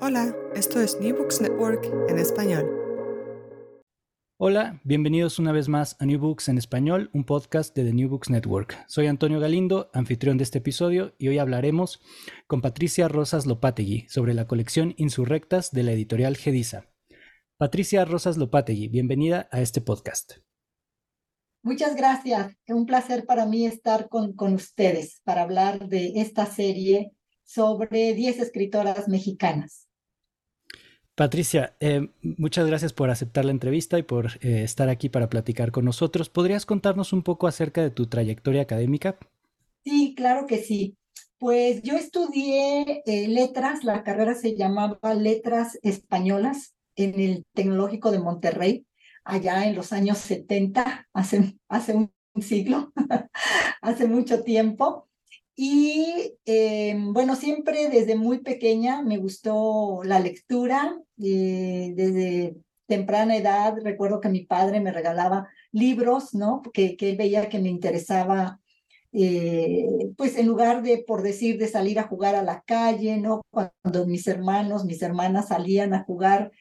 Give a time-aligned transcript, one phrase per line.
[0.00, 2.64] Hola, esto es New Books Network en español.
[4.38, 8.08] Hola, bienvenidos una vez más a New Books en español, un podcast de The New
[8.08, 8.84] Books Network.
[8.88, 12.00] Soy Antonio Galindo, anfitrión de este episodio, y hoy hablaremos
[12.46, 16.88] con Patricia Rosas Lopategui sobre la colección Insurrectas de la editorial Gedisa.
[17.56, 20.34] Patricia Rosas Lopategui, bienvenida a este podcast.
[21.64, 22.56] Muchas gracias.
[22.66, 27.12] Es un placer para mí estar con, con ustedes para hablar de esta serie
[27.52, 29.88] sobre 10 escritoras mexicanas.
[31.14, 35.70] Patricia, eh, muchas gracias por aceptar la entrevista y por eh, estar aquí para platicar
[35.70, 36.30] con nosotros.
[36.30, 39.18] ¿Podrías contarnos un poco acerca de tu trayectoria académica?
[39.84, 40.96] Sí, claro que sí.
[41.38, 48.20] Pues yo estudié eh, letras, la carrera se llamaba Letras Españolas en el Tecnológico de
[48.20, 48.86] Monterrey,
[49.24, 52.92] allá en los años 70, hace, hace un siglo,
[53.82, 55.08] hace mucho tiempo.
[55.54, 63.76] Y eh, bueno, siempre desde muy pequeña me gustó la lectura, eh, desde temprana edad
[63.82, 66.62] recuerdo que mi padre me regalaba libros, ¿no?
[66.72, 68.60] Que, que él veía que me interesaba,
[69.12, 73.42] eh, pues en lugar de, por decir, de salir a jugar a la calle, ¿no?
[73.50, 76.52] Cuando mis hermanos, mis hermanas salían a jugar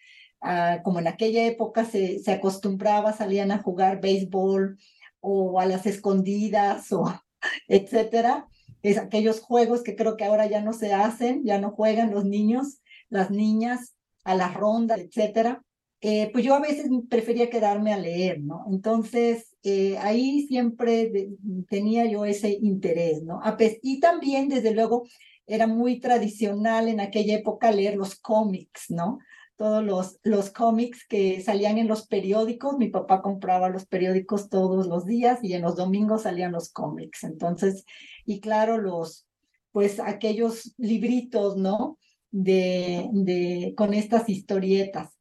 [0.83, 4.79] como en aquella época se, se acostumbraba, salían a jugar béisbol
[5.19, 7.05] o a las escondidas o
[7.67, 8.47] etcétera.
[8.81, 12.25] Es aquellos juegos que creo que ahora ya no se hacen, ya no juegan los
[12.25, 15.63] niños, las niñas a la ronda, etcétera.
[16.01, 18.65] Eh, pues yo a veces prefería quedarme a leer, ¿no?
[18.71, 21.29] Entonces, eh, ahí siempre
[21.69, 23.39] tenía yo ese interés, ¿no?
[23.83, 25.03] Y también, desde luego,
[25.45, 29.19] era muy tradicional en aquella época leer los cómics, ¿no?
[29.61, 32.79] Todos los, los cómics que salían en los periódicos.
[32.79, 37.23] Mi papá compraba los periódicos todos los días y en los domingos salían los cómics.
[37.23, 37.85] Entonces,
[38.25, 39.27] y claro, los,
[39.72, 41.99] pues aquellos libritos, ¿no?
[42.31, 45.16] De, de, con estas historietas.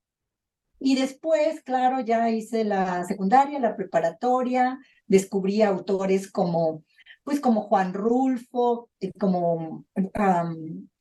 [0.79, 6.83] Y después, claro, ya hice la secundaria, la preparatoria, descubrí autores como,
[7.25, 9.85] pues como Juan Rulfo, eh, como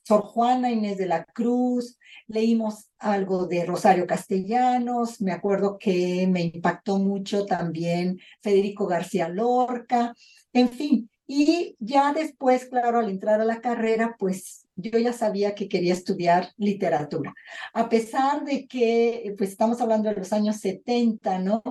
[0.10, 6.42] Sor Juana Inés de la Cruz, leímos algo de Rosario Castellanos, me acuerdo que me
[6.42, 10.16] impactó mucho también Federico García Lorca,
[10.52, 15.54] en fin, y ya después, claro, al entrar a la carrera, pues yo ya sabía
[15.54, 17.36] que quería estudiar literatura.
[17.76, 21.62] A pesar de que, pues estamos hablando de los años 70, ¿no?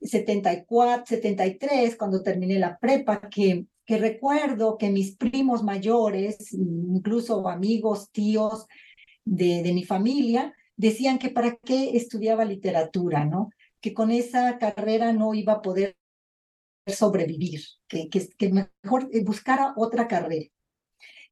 [0.00, 8.10] 74, 73, cuando terminé la prepa, que que recuerdo que mis primos mayores, incluso amigos,
[8.10, 8.66] tíos
[9.24, 13.50] de, de mi familia, decían que para qué estudiaba literatura, ¿no?
[13.80, 15.96] Que con esa carrera no iba a poder
[16.86, 20.46] sobrevivir, que, que, mejor buscara otra carrera.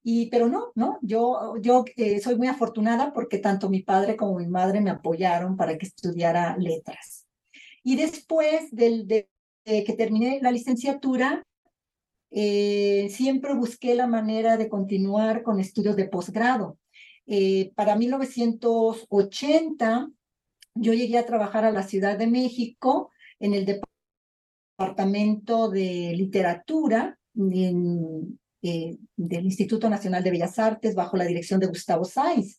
[0.03, 0.99] Y, pero no, ¿no?
[1.03, 5.57] Yo, yo eh, soy muy afortunada porque tanto mi padre como mi madre me apoyaron
[5.57, 7.27] para que estudiara letras.
[7.83, 9.29] Y después del, de,
[9.65, 11.43] de que terminé la licenciatura,
[12.31, 16.79] eh, siempre busqué la manera de continuar con estudios de posgrado.
[17.27, 20.09] Eh, para 1980,
[20.75, 23.11] yo llegué a trabajar a la Ciudad de México
[23.41, 23.81] en el
[24.77, 27.19] Departamento de Literatura
[28.63, 32.59] eh, del Instituto Nacional de Bellas Artes bajo la dirección de Gustavo Sáenz.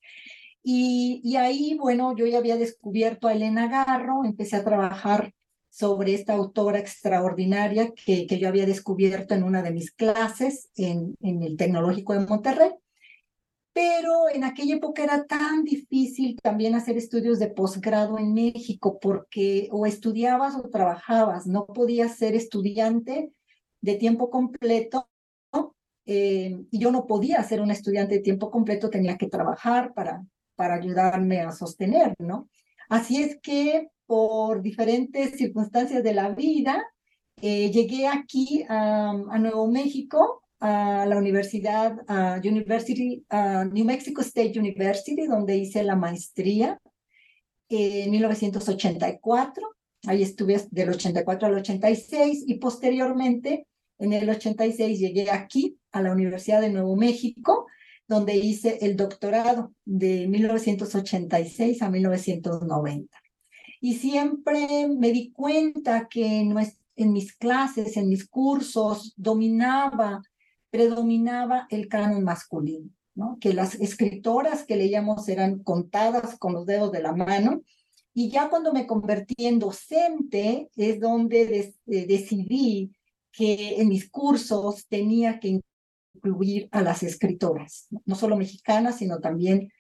[0.64, 5.34] Y, y, ahí, bueno, yo ya había descubierto a Elena Garro, empecé a trabajar
[5.72, 11.16] sobre esta autora extraordinaria que, que yo había descubierto en una de mis clases en,
[11.22, 12.72] en el Tecnológico de Monterrey.
[13.74, 19.70] Pero en aquella época era tan difícil también hacer estudios de posgrado en México porque
[19.72, 23.32] o estudiabas o trabajabas, no podías ser estudiante
[23.80, 25.08] de tiempo completo
[26.06, 30.22] eh, y yo no podía ser una estudiante de tiempo completo, tenía que trabajar para,
[30.56, 32.50] para ayudarme a sostener, ¿no?
[32.90, 36.84] Así es que por diferentes circunstancias de la vida,
[37.42, 43.26] eh, llegué aquí a, Nuevo México, a la universidad, a University,
[43.72, 46.78] New Mexico State University, donde hice la maestría
[47.70, 49.66] en 1984.
[50.08, 53.66] Ahí estuve del 84 al 86 y posteriormente,
[53.98, 57.66] en el 86, llegué aquí a la Universidad de Nuevo México,
[58.10, 63.21] donde hice el doctorado de 1986 a 1990.
[63.84, 66.40] Y siempre me di cuenta que
[66.96, 70.22] en mis clases, en mis cursos, dominaba,
[70.70, 73.38] predominaba el canon masculino, ¿no?
[73.42, 77.64] que las escritoras que leíamos eran contadas con los dedos de la mano.
[78.14, 82.92] Y ya cuando me convertí en docente es donde eh, decidí
[83.32, 85.60] que en mis cursos tenía que
[86.14, 89.72] incluir a las escritoras, no solo mexicanas, sino también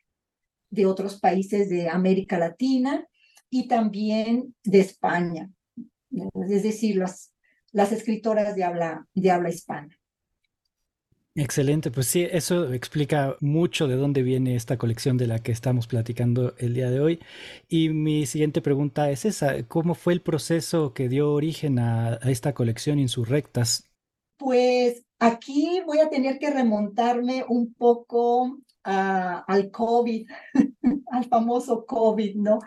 [0.71, 3.05] de otros países de América Latina
[3.51, 5.51] y también de España,
[6.49, 7.33] es decir, las,
[7.71, 9.95] las escritoras de habla, de habla hispana.
[11.35, 15.87] Excelente, pues sí, eso explica mucho de dónde viene esta colección de la que estamos
[15.87, 17.19] platicando el día de hoy.
[17.69, 22.29] Y mi siguiente pregunta es esa, ¿cómo fue el proceso que dio origen a, a
[22.29, 23.89] esta colección Insurrectas?
[24.37, 30.27] Pues aquí voy a tener que remontarme un poco al COVID,
[31.11, 32.59] al famoso COVID, ¿no?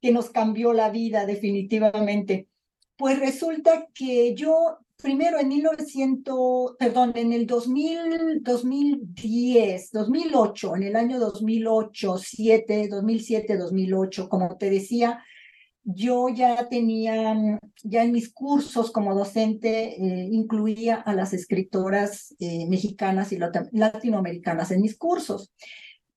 [0.00, 2.48] Que nos cambió la vida definitivamente.
[2.96, 10.96] Pues resulta que yo, primero en 1900, perdón, en el 2000, 2010, 2008, en el
[10.96, 15.24] año 2008, 7, 2007, 2008, como te decía,
[15.82, 22.66] yo ya tenía, ya en mis cursos como docente, eh, incluía a las escritoras eh,
[22.68, 25.52] mexicanas y latinoamericanas en mis cursos,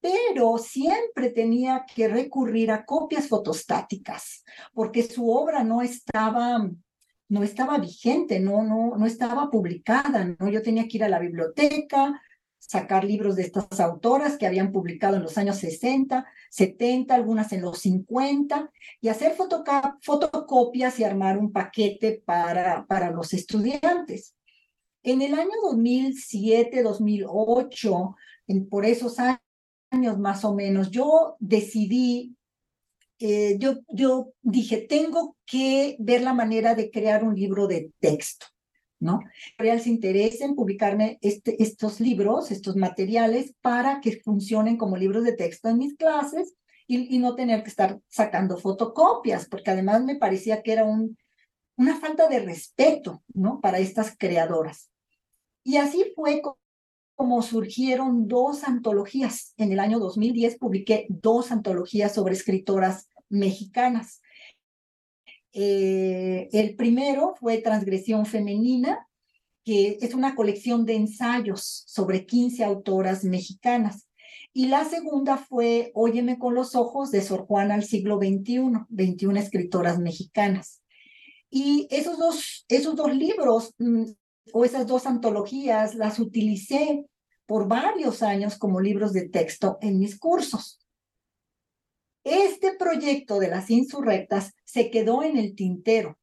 [0.01, 4.44] pero siempre tenía que recurrir a copias fotostáticas,
[4.74, 6.69] porque su obra no estaba,
[7.30, 10.50] no estaba vigente, no, no, no estaba publicada, ¿no?
[10.50, 12.21] Yo tenía que ir a la biblioteca,
[12.68, 17.62] sacar libros de estas autoras que habían publicado en los años 60, 70, algunas en
[17.62, 18.71] los 50,
[19.01, 24.36] y hacer fotocopias y armar un paquete para, para los estudiantes.
[25.04, 28.15] En el año 2007, 2008,
[28.48, 32.36] en, por esos años más o menos, yo decidí,
[33.19, 38.45] eh, yo, yo dije, tengo que ver la manera de crear un libro de texto.
[39.03, 39.19] ¿No?
[39.57, 45.23] Real se interesa en publicarme este, estos libros, estos materiales, para que funcionen como libros
[45.25, 46.55] de texto en mis clases
[46.88, 51.17] y, no tener que estar sacando fotocopias, porque además me parecía que era un,
[51.75, 53.59] una falta de respeto, ¿no?
[53.61, 54.89] Para estas creadoras.
[55.63, 56.41] Y así fue
[57.15, 59.53] como surgieron dos antologías.
[59.57, 64.21] En el año 2010 publiqué dos antologías sobre escritoras mexicanas.
[65.53, 69.07] Eh, el primero fue Transgresión Femenina,
[69.63, 74.07] que es una colección de ensayos sobre 15 autoras mexicanas.
[74.51, 79.39] Y la segunda fue Óyeme con los ojos de Sor Juana al siglo XXI, 21
[79.39, 80.81] escritoras mexicanas.
[81.50, 84.05] Y esos dos, esos dos libros mm,
[84.53, 87.05] o esas dos antologías las utilicé
[87.45, 90.82] por varios años como libros de texto en mis cursos.
[92.24, 96.18] Este proyecto de las insurrectas se quedó en el tintero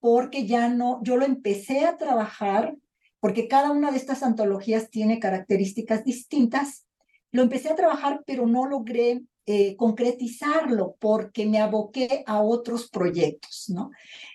[0.00, 2.76] porque ya no, yo lo empecé a trabajar
[3.20, 6.86] porque cada una de estas antologías tiene características distintas.
[7.32, 13.66] Lo empecé a trabajar, pero no logré eh, concretizarlo porque me aboqué a otros proyectos,
[13.68, 13.90] ¿no?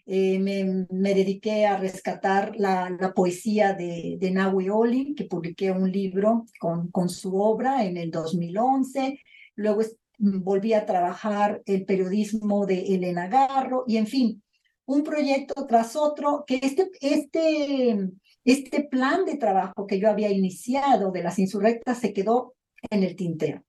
[0.06, 6.46] Eh, me, dediqué a rescatar la, poesía de, de Nahui Olin, que publiqué un libro
[6.60, 9.20] con, con su obra en el 2011.
[9.56, 9.82] Luego
[10.18, 14.44] volví a trabajar el periodismo de Elena Garro y en fin,
[14.86, 18.10] un proyecto tras otro, que este, este,
[18.44, 22.54] este plan de trabajo que yo había iniciado de las insurrectas se quedó
[22.90, 23.64] en el tintero.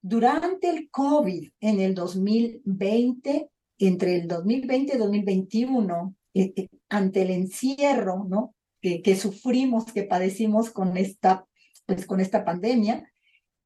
[0.00, 3.48] Durante el COVID en el 2020,
[3.78, 8.54] entre el 2020 y 2021, eh, eh, ante el encierro ¿no?
[8.80, 11.46] que, que sufrimos, que padecimos con esta,
[11.86, 13.10] pues, con esta pandemia,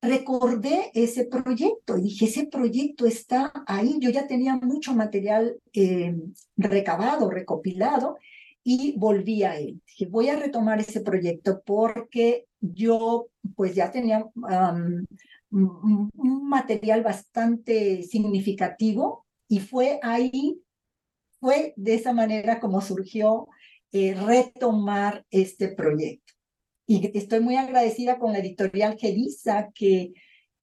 [0.03, 3.97] recordé ese proyecto y dije, ese proyecto está ahí.
[4.01, 6.15] Yo ya tenía mucho material eh,
[6.57, 8.19] recabado, recopilado
[8.65, 9.81] y volví a él.
[9.87, 14.27] Dije, voy a retomar ese proyecto porque yo pues ya tenía
[15.51, 20.61] un material bastante significativo y fue ahí,
[21.39, 23.49] fue de esa manera como surgió
[23.93, 26.33] eh, retomar este proyecto.
[26.87, 30.13] Y estoy muy agradecida con la editorial Gedisa que,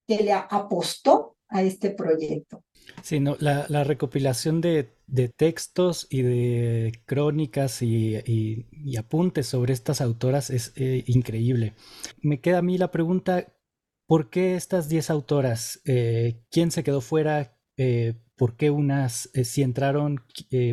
[0.08, 2.64] que le apostó a este proyecto.
[3.04, 9.74] Sí, no, la, la recopilación de, de, textos y de crónicas y, y, apuntes sobre
[9.74, 11.74] estas autoras es eh, increíble.
[12.22, 13.54] Me queda a mí la pregunta,
[14.08, 15.82] ¿por qué estas 10 autoras?
[15.86, 17.58] Eh, ¿Quién se quedó fuera?
[17.78, 20.24] Eh, ¿Por qué unas sí entraron?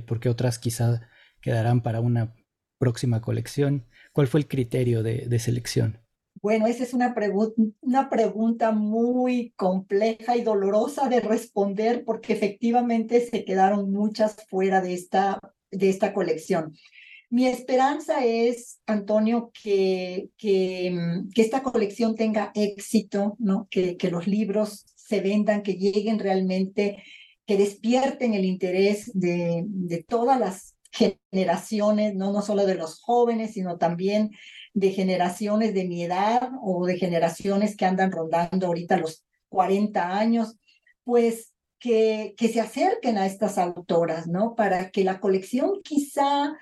[0.06, 1.08] ¿Por qué otras quizá
[1.40, 2.34] quedarán para una
[2.78, 3.86] próxima colección?
[4.16, 6.00] ¿Cuál fue el criterio de, selección?
[6.40, 13.20] Bueno, esa es una, pregu una pregunta muy compleja y dolorosa de responder porque efectivamente
[13.20, 15.38] se quedaron muchas fuera de esta,
[15.70, 16.74] de esta colección.
[17.28, 20.98] Mi esperanza es, Antonio, que, que,
[21.34, 23.68] que esta colección tenga éxito, ¿no?
[23.70, 27.02] que, que los libros se vendan, que lleguen realmente,
[27.44, 32.32] que despierten el interés de, de todas las generaciones, ¿no?
[32.32, 34.30] no solo de los jóvenes, sino también
[34.74, 40.56] de generaciones de mi edad o de generaciones que andan rondando ahorita los 40 años,
[41.04, 44.54] pues que, que se acerquen a estas autoras, ¿no?
[44.54, 46.56] Para que la colección quizá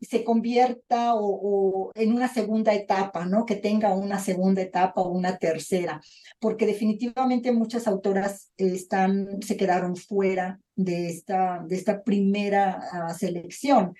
[0.00, 3.44] se convierta o, en una segunda etapa, ¿no?
[3.44, 6.00] Que tenga una segunda etapa o una tercera,
[6.38, 13.94] porque definitivamente muchas autoras están, se quedaron fuera de esta, de esta primera uh, selección.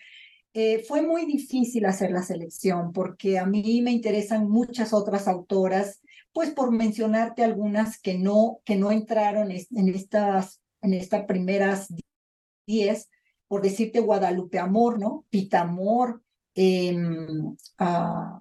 [0.55, 6.00] Eh, fue muy difícil hacer la selección porque a mí me interesan muchas otras autoras,
[6.33, 11.88] pues por mencionarte algunas que no, que no entraron en estas, en estas primeras
[12.67, 13.09] diez,
[13.49, 15.25] por decirte Guadalupe Amor, ¿no?
[15.31, 16.23] Pita Amor,
[16.55, 18.40] eh, uh,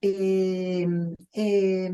[0.00, 0.86] eh,
[1.32, 1.92] eh,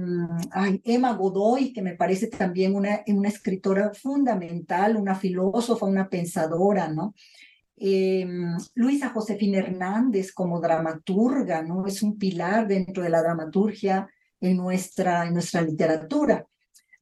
[0.52, 7.14] ay, Emma Godoy, que me parece también una, escritora fundamental, una filósofa, una pensadora, ¿no?
[8.74, 11.86] Luisa Josefina Hernández como dramaturga, ¿no?
[11.86, 14.08] Es un pilar dentro de la dramaturgia
[14.40, 15.24] en nuestra
[15.64, 16.46] literatura.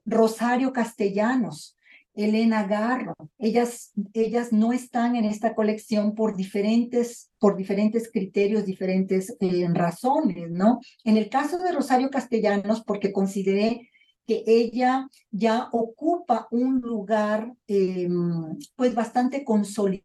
[0.05, 1.77] Rosario Castellanos,
[2.19, 9.37] Elena Garro, ellas, ellas no están en esta colección por diferentes, por diferentes criterios, diferentes
[9.39, 10.81] eh, razones, ¿no?
[11.05, 13.89] En el caso de Rosario Castellanos, porque consideré
[14.27, 18.09] que ella ya ocupa un lugar eh,
[18.75, 20.03] pues bastante consolidado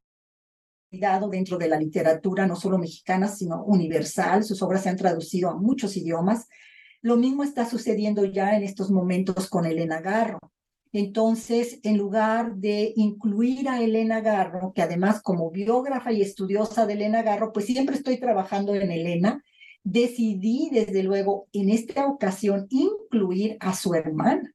[1.31, 4.43] dentro de la literatura, no solo mexicana, sino universal.
[4.43, 6.47] Sus obras se han traducido a muchos idiomas.
[7.01, 10.52] Lo mismo está sucediendo ya en estos momentos con Elena Garro.
[10.93, 16.93] Entonces, en lugar de incluir a Elena Garro, que además como biógrafa y estudiosa de
[16.93, 19.43] Elena Garro, pues siempre estoy trabajando en Elena,
[19.83, 24.53] decidí desde luego en esta ocasión incluir a su hermana,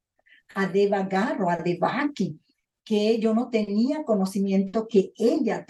[0.54, 2.40] a Deva Garro, a Devaki,
[2.84, 5.66] que yo no tenía conocimiento que ella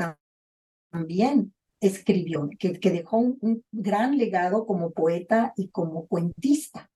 [0.92, 6.90] también escribió, que, dejó un, gran legado como poeta y como cuentista.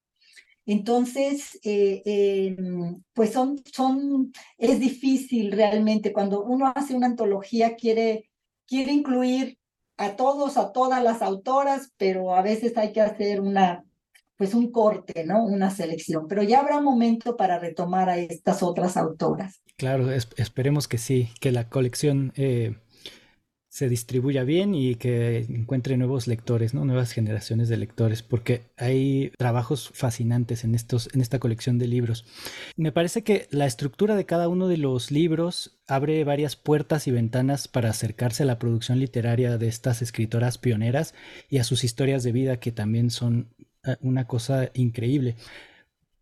[0.67, 2.57] Entonces, eh, eh,
[3.13, 8.31] pues son, son, es difícil realmente cuando uno hace una antología, quiere,
[8.67, 9.59] quiere incluir
[9.97, 13.85] a todos, a todas las autoras, pero a veces hay que hacer una,
[14.37, 15.45] pues un corte, ¿no?
[15.45, 19.63] Una selección, pero ya habrá momento para retomar a estas otras autoras.
[19.77, 22.77] Claro, es, esperemos que sí, que la colección eh,
[23.73, 26.85] se distribuya bien y que encuentre nuevos lectores, ¿no?
[26.85, 32.27] nuevas generaciones de lectores, porque hay trabajos fascinantes en, estos, en esta colección de libros.
[32.77, 37.13] Me parece que la estructura de cada uno de los libros abre varias puertas y
[37.13, 41.15] ventanas para acercarse a la producción literaria de estas escritoras pioneras
[41.49, 45.37] y a sus historias de vida que también son eh, una cosa increíble.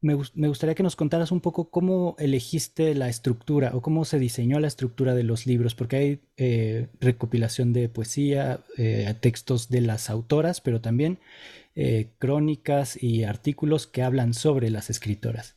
[0.02, 4.59] Me, gustaría que nos contaras un poco cómo elegiste la estructura o cómo se diseñó
[4.59, 10.09] la estructura de los libros, porque hay eh, recopilación de poesía, eh, textos de las
[10.09, 11.19] autoras, pero también
[11.75, 15.57] eh, crónicas y artículos que hablan sobre las escritoras.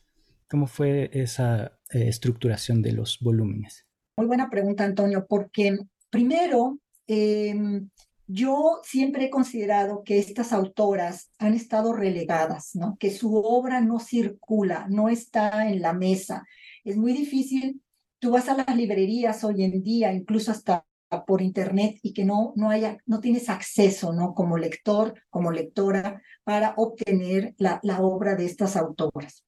[0.50, 3.86] ¿Cómo fue esa estructuración de los volúmenes?
[4.18, 5.78] Muy buena pregunta, Antonio, porque
[6.10, 7.88] primero em,
[8.26, 12.72] yo siempre he considerado que estas autoras han estado relegadas.
[12.98, 16.46] Que su obra no circula, no está en la mesa.
[16.84, 17.82] Es muy difícil.
[18.18, 20.84] Tú vas a las librerías hoy en día, incluso hasta
[21.26, 24.34] por internet y que no no haya no tienes acceso, ¿no?
[24.34, 29.44] Como lector, como lectora para obtener la, la obra de estas autoras.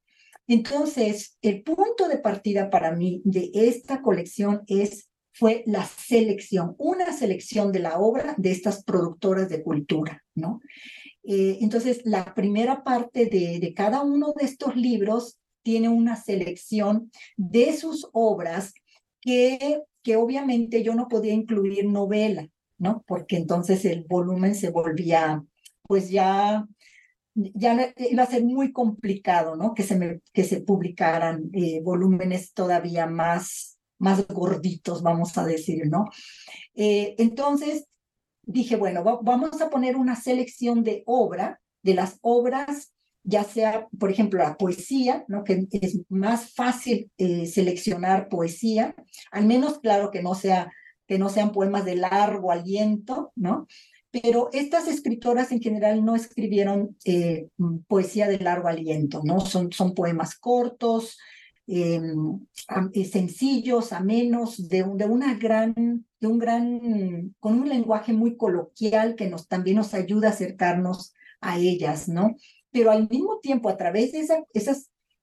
[0.47, 7.13] Entonces, el punto de partida para mí de esta colección es fue la selección, una
[7.13, 10.61] selección de la obra de estas productoras de cultura, ¿no?
[11.25, 17.11] Eh, entonces, la primera parte de, de cada uno de estos libros tiene una selección
[17.37, 18.73] de sus obras
[19.21, 23.05] que, que obviamente yo no podía incluir novela, ¿no?
[23.07, 25.45] Porque entonces el volumen se volvía,
[25.83, 26.67] pues ya
[27.37, 29.75] ya iba a ser muy complicado, ¿no?
[29.75, 36.05] Que se, que se publicaran eh, volúmenes todavía más, más gorditos, vamos a decir, ¿no?
[36.75, 37.87] Eh, entonces
[38.43, 43.89] dije, bueno, va- vamos a poner una selección de obra, de las obras, ya sea,
[43.99, 45.43] por ejemplo, la poesía, ¿no?
[45.45, 48.95] Que es más fácil eh, seleccionar poesía,
[49.33, 50.71] al menos, claro, que no sea,
[51.09, 53.67] que no sean poemas de largo aliento, ¿no?
[54.13, 57.49] Pero estas escritoras en general no escribieron eh,
[57.89, 59.41] poesía de largo aliento, ¿no?
[59.41, 61.19] Son, son poemas cortos,
[61.67, 62.01] eh,
[62.93, 65.75] eh, sencillos, amenos, de, de una gran,
[66.21, 71.13] de un gran, con un lenguaje muy coloquial que nos, también nos ayuda a acercarnos
[71.41, 72.37] a ellas, ¿no?
[72.71, 74.45] Pero al mismo tiempo, a través de esa,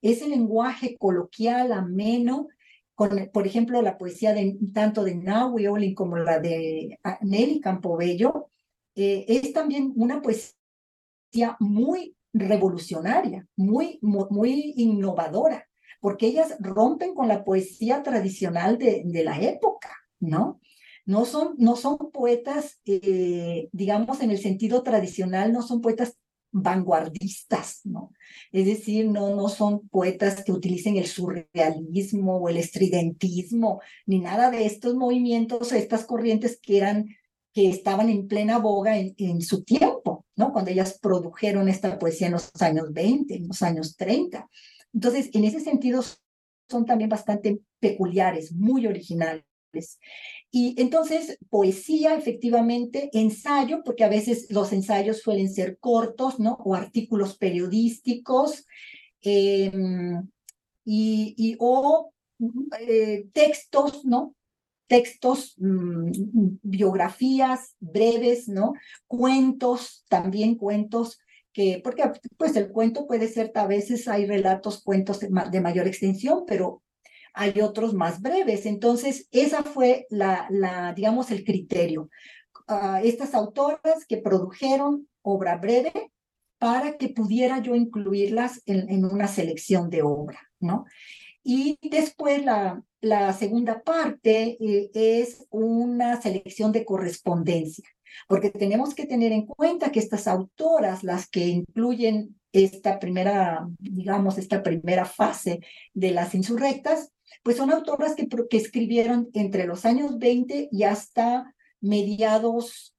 [0.02, 2.48] ese lenguaje coloquial, ameno,
[2.94, 7.60] con, por ejemplo, la poesía de, tanto de Nahui Olin como la de ah, Nelly
[7.60, 8.50] Campobello,
[8.94, 15.66] eh, es también una poesía muy revolucionaria, muy, mu- muy innovadora,
[16.04, 19.88] porque ellas rompen con la poesía tradicional de, de la época,
[20.20, 20.60] ¿no?
[21.06, 26.18] No son, no son poetas, eh, digamos, en el sentido tradicional, no son poetas
[26.52, 28.12] vanguardistas, ¿no?
[28.52, 34.50] Es decir, no, no son poetas que utilicen el surrealismo o el estridentismo, ni nada
[34.50, 37.08] de estos movimientos, estas corrientes que eran,
[37.54, 40.52] que estaban en plena boga en, en su tiempo, ¿no?
[40.52, 44.50] Cuando ellas produjeron esta poesía en los años 20, en los años 30.
[44.94, 46.02] Entonces, en ese sentido,
[46.70, 49.44] son también bastante peculiares, muy originales.
[50.50, 56.56] Y entonces, poesía, efectivamente, ensayo, porque a veces los ensayos suelen ser cortos, ¿no?
[56.64, 58.64] O artículos periodísticos,
[59.22, 59.72] eh,
[60.84, 62.12] y, y, o
[62.78, 64.34] eh, textos, ¿no?
[64.86, 66.10] Textos, mmm,
[66.62, 68.74] biografías breves, ¿no?
[69.06, 71.18] Cuentos, también cuentos,
[71.54, 72.02] que, porque
[72.36, 76.82] pues el cuento puede ser, a veces hay relatos, cuentos de, mayor extensión, pero
[77.32, 78.66] hay otros más breves.
[78.66, 82.10] Entonces, esa fue la, digamos, el criterio.
[82.68, 86.10] Uh, estas autoras que produjeron obra breve
[86.58, 90.84] para que pudiera yo incluirlas en, en una selección de obra, ¿no?
[91.42, 97.86] Y después la, la segunda parte eh, es una selección de correspondencia,
[98.28, 104.38] porque tenemos que tener en cuenta que estas autoras, las que incluyen esta primera, digamos,
[104.38, 105.60] esta primera fase
[105.92, 111.54] de las insurrectas, pues son autoras que, que escribieron entre los años 20 y hasta
[111.80, 112.96] mediados,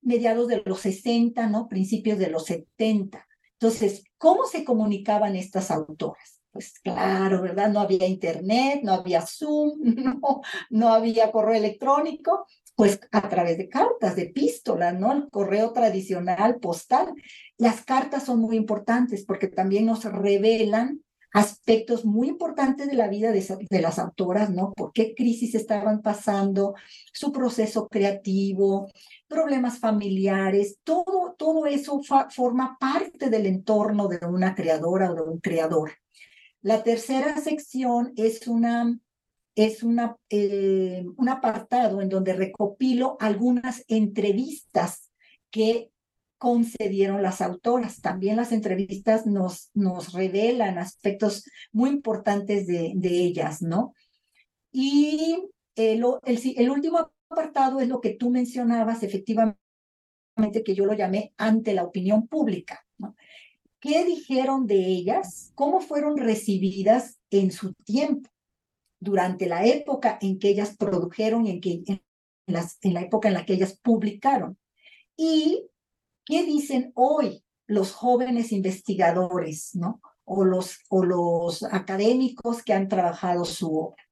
[0.00, 1.68] mediados de los 60, ¿no?
[1.68, 3.26] Principios de los 70.
[3.54, 6.40] Entonces, ¿cómo se comunicaban estas autoras?
[6.52, 7.70] Pues claro, ¿verdad?
[7.70, 9.78] No había internet, no había Zoom,
[10.20, 15.12] no, no había correo electrónico, pues a través de cartas, de epístolas, ¿no?
[15.12, 17.12] El correo tradicional, postal.
[17.58, 23.32] Las cartas son muy importantes porque también nos revelan aspectos muy importantes de la vida
[23.32, 24.72] de, de, las autoras, ¿no?
[24.72, 26.74] ¿Por qué crisis estaban pasando?
[27.12, 28.90] Su proceso creativo,
[29.28, 35.40] problemas familiares, todo, todo eso forma parte del entorno de una creadora o de un
[35.40, 35.92] creador.
[36.60, 38.98] La tercera sección es una
[39.54, 39.84] es
[40.30, 45.10] eh, un apartado en donde recopilo algunas entrevistas
[45.50, 45.90] que
[46.38, 48.00] concedieron las autoras.
[48.00, 53.94] También las entrevistas nos, nos revelan aspectos muy importantes de, de ellas, ¿no?
[54.72, 55.38] Y
[55.76, 59.58] el, el, último apartado es lo que tú mencionabas, efectivamente,
[60.64, 62.84] que yo lo llamé ante la opinión pública.
[63.78, 65.52] ¿Qué dijeron de ellas?
[65.54, 68.30] ¿Cómo fueron recibidas en su tiempo?
[69.02, 72.02] Durante la época en que ellas produjeron en, que, en,
[72.46, 74.56] las, en la época en la que ellas publicaron.
[75.16, 75.68] Y
[76.24, 80.00] ¿Qué dicen hoy los jóvenes investigadores, ¿no?
[80.24, 84.02] O los, o los académicos que han trabajado su obra.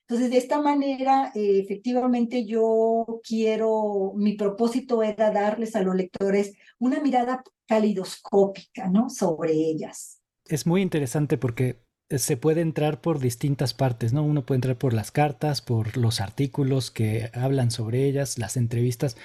[0.00, 6.54] Entonces, de esta manera, eh, efectivamente, yo quiero, mi propósito era darles a los lectores
[6.78, 9.10] una mirada calidoscópica, ¿no?
[9.10, 10.20] Sobre ellas.
[10.46, 11.84] Es muy interesante porque
[12.18, 14.22] se puede entrar por distintas partes, ¿no?
[14.22, 19.16] Uno puede entrar por las cartas, por los artículos que hablan sobre ellas, las entrevistas,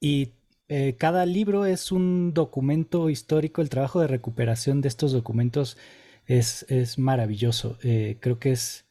[0.00, 0.32] y
[0.68, 5.76] eh, cada libro es un documento histórico, el trabajo de recuperación de estos documentos
[6.26, 7.78] es, es maravilloso.
[7.82, 8.86] Eh, creo que es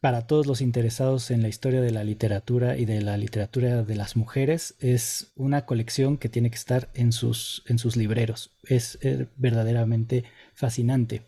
[0.00, 3.94] para todos los interesados en la historia de la literatura y de la literatura de
[3.94, 8.50] las mujeres, es una colección que tiene que estar en sus, en sus libreros.
[8.64, 11.22] Es, es verdaderamente fascinante.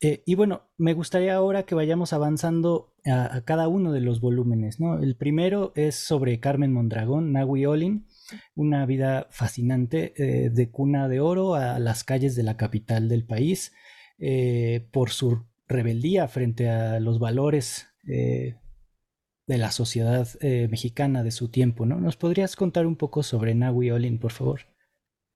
[0.00, 4.80] Eh, y bueno, me gustaría ahora que vayamos avanzando a, cada uno de los volúmenes,
[4.80, 4.98] ¿no?
[4.98, 8.06] El primero es sobre Carmen Mondragón, Nahui Olin,
[8.54, 13.24] una vida fascinante, eh, de cuna de oro a las calles de la capital del
[13.24, 13.72] país,
[14.18, 20.28] eh, por su rebeldía frente a los valores de la sociedad
[20.70, 21.98] mexicana de su tiempo, ¿no?
[22.00, 24.60] ¿Nos podrías contar un poco sobre Nahui Olin, por favor?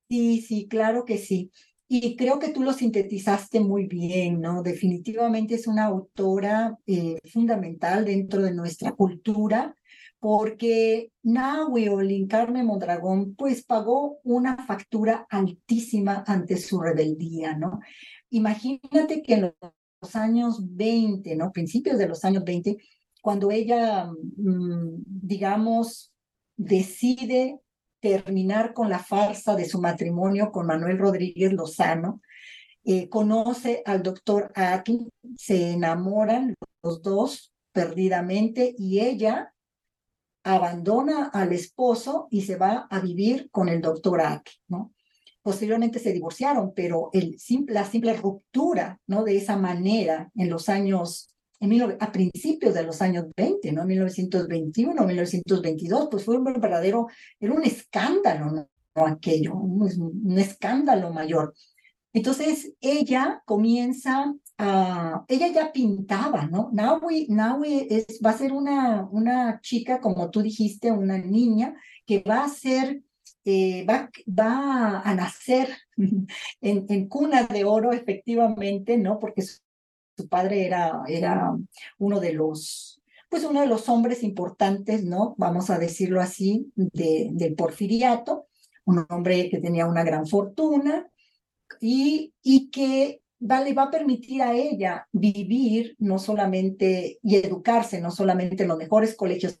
[0.09, 1.51] Sí, sí, claro que sí.
[1.93, 4.63] Y creo que tú lo sintetizaste muy bien, ¿no?
[4.63, 9.75] Definitivamente es una autora eh, fundamental dentro de nuestra cultura,
[10.17, 17.81] porque Nahui Olin, Carmen Mondragón, pues pagó una factura altísima ante su rebeldía, ¿no?
[18.29, 19.53] Imagínate que en
[20.01, 21.51] los años 20, ¿no?
[21.51, 22.77] Principios de los años 20,
[23.21, 26.13] cuando ella, mm, digamos,
[26.55, 27.59] decide
[28.01, 32.21] terminar con la farsa de su matrimonio con Manuel Rodríguez Lozano,
[32.83, 39.53] eh, conoce al doctor Akin, se enamoran los dos perdidamente y ella
[40.43, 44.93] abandona al esposo y se va a vivir con el doctor Akin, ¿no?
[45.43, 47.09] Posteriormente se divorciaron, pero
[47.67, 49.23] la simple ruptura, ¿no?
[49.23, 51.30] De esa manera en los años
[51.99, 53.85] a principios de los años 20, ¿no?
[53.85, 57.07] 1921, 1922, pues fue un verdadero,
[57.39, 58.67] era un escándalo, ¿no?
[58.95, 59.81] Aquello, un,
[60.25, 61.53] un escándalo mayor.
[62.13, 66.69] Entonces ella comienza a, ella ya pintaba, ¿no?
[66.73, 72.19] Nahui, Nahui es, va a ser una, una chica, como tú dijiste, una niña que
[72.27, 73.03] va a ser,
[73.45, 76.27] eh, va, va a nacer en,
[76.89, 79.19] en, cuna de oro, efectivamente, ¿no?
[79.19, 79.43] Porque
[80.21, 81.55] su padre era, era
[81.97, 85.35] uno de los, pues uno de los hombres importantes, ¿no?
[85.37, 88.47] Vamos a decirlo así, de, del porfiriato,
[88.85, 91.09] un hombre que tenía una gran fortuna
[91.79, 98.01] y, y que va, le va a permitir a ella vivir no solamente y educarse,
[98.01, 99.59] no solamente en los mejores colegios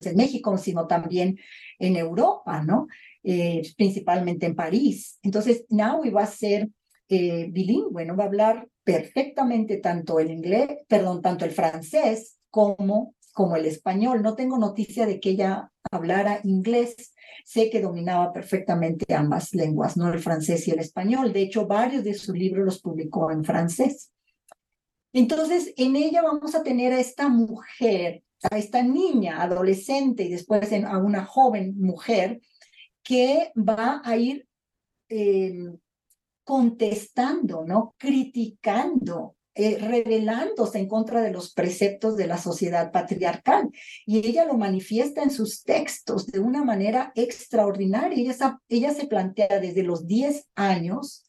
[0.00, 1.38] en México, sino también
[1.78, 2.86] en Europa, ¿no?
[3.22, 5.18] Eh, principalmente en París.
[5.22, 6.68] Entonces, Naui va a ser
[7.08, 8.16] eh, bilingüe, ¿no?
[8.16, 14.22] Va a hablar perfectamente tanto el inglés, perdón, tanto el francés como, como el español.
[14.22, 17.14] No tengo noticia de que ella hablara inglés.
[17.44, 21.32] Sé que dominaba perfectamente ambas lenguas, no el francés y el español.
[21.32, 24.12] De hecho, varios de sus libros los publicó en francés.
[25.12, 30.72] Entonces, en ella vamos a tener a esta mujer, a esta niña, adolescente y después
[30.72, 32.40] a una joven mujer
[33.02, 34.48] que va a ir
[35.08, 35.70] eh,
[36.44, 37.94] contestando, ¿no?
[37.98, 43.70] Criticando, eh, rebelándose en contra de los preceptos de la sociedad patriarcal.
[44.04, 48.18] Y ella lo manifiesta en sus textos de una manera extraordinaria.
[48.18, 51.28] Ella, ella se plantea desde los 10 años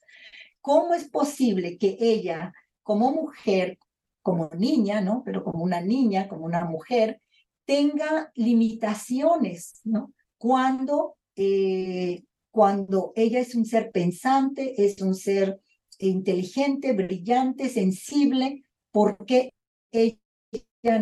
[0.61, 3.77] cómo es posible que ella, como mujer,
[4.23, 5.21] como niña, ¿no?
[5.23, 7.21] Pero como una niña, como una mujer,
[7.65, 10.13] tenga limitaciones, ¿no?
[10.39, 12.23] Cuando eh,
[12.55, 15.59] cuando ella es un ser pensante, es un ser
[15.99, 18.63] inteligente, brillante, sensible,
[18.93, 19.51] porque
[19.91, 20.17] ella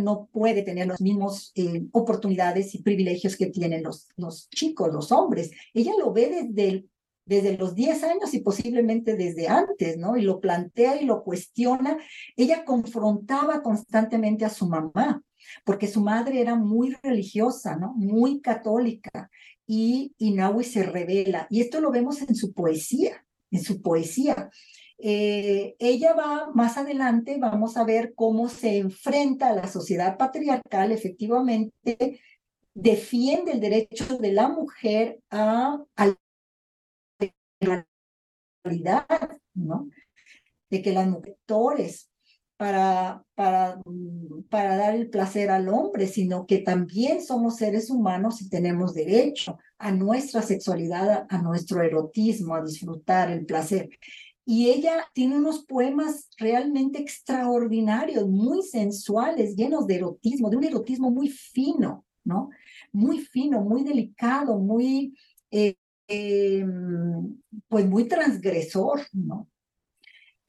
[0.02, 5.12] no puede tener las mismas eh, oportunidades y privilegios que tienen los, los chicos, los
[5.12, 5.52] hombres.
[5.76, 6.88] Ella lo ve desde,
[7.24, 10.18] desde los 10 años y posiblemente desde antes, ¿no?
[10.18, 12.00] Y lo plantea y lo cuestiona.
[12.36, 15.22] Ella confrontaba constantemente a su mamá,
[15.64, 17.94] porque su madre era muy religiosa, ¿no?
[17.94, 19.30] Muy católica
[19.66, 21.48] y Inaui se revela.
[21.50, 24.50] Y esto lo vemos en su poesía, en su poesía.
[24.98, 30.92] Eh, ella va más adelante, vamos a ver cómo se enfrenta a la sociedad patriarcal,
[30.92, 32.22] efectivamente,
[32.74, 35.84] defiende el derecho de la mujer a,
[37.60, 37.88] la
[38.64, 39.08] realidad,
[39.54, 39.90] ¿no?
[40.70, 42.10] De que las mujeres
[42.64, 48.42] para, para, mm, para dar el placer al hombre, sino que también somos seres humanos
[48.42, 53.90] y tenemos derecho a nuestra sexualidad, a nuestro erotismo, a disfrutar el placer.
[54.46, 61.12] Y ella tiene unos poemas realmente extraordinarios, muy sensuales, llenos de erotismo, de un erotismo
[61.12, 62.50] muy fino, ¿no?
[62.94, 65.14] Muy fino, muy delicado, muy,
[65.52, 65.76] eh,
[66.08, 66.66] eh,
[67.68, 69.50] pues muy transgresor, ¿no?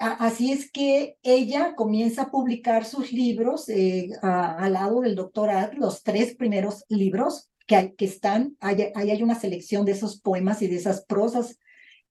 [0.04, 6.02] Así es que ella comienza a publicar sus libros eh, al lado del doctorado, los
[6.02, 10.76] tres primeros libros que, que están, ahí hay, una selección de esos poemas y de
[10.76, 11.58] esas prosas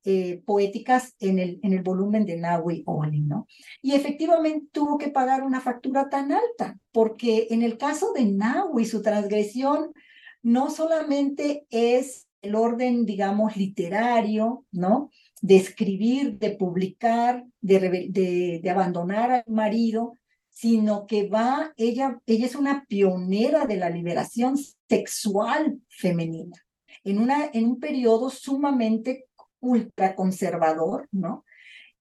[0.05, 3.47] eh, poéticas en el, en el volumen de Nahui Olin, ¿no?
[3.83, 8.85] Y efectivamente tuvo que pagar una factura tan alta, porque en el caso de Nahui,
[8.85, 9.93] su transgresión
[10.41, 15.11] no solamente es el orden, digamos, literario, ¿no?
[15.43, 20.13] De escribir, de publicar, de, de, de abandonar al marido,
[20.49, 24.55] sino que va, ella, ella es una pionera de la liberación
[24.87, 26.55] sexual femenina,
[27.03, 29.25] en, una, en un periodo sumamente
[29.59, 31.43] ultraconservador, ¿no?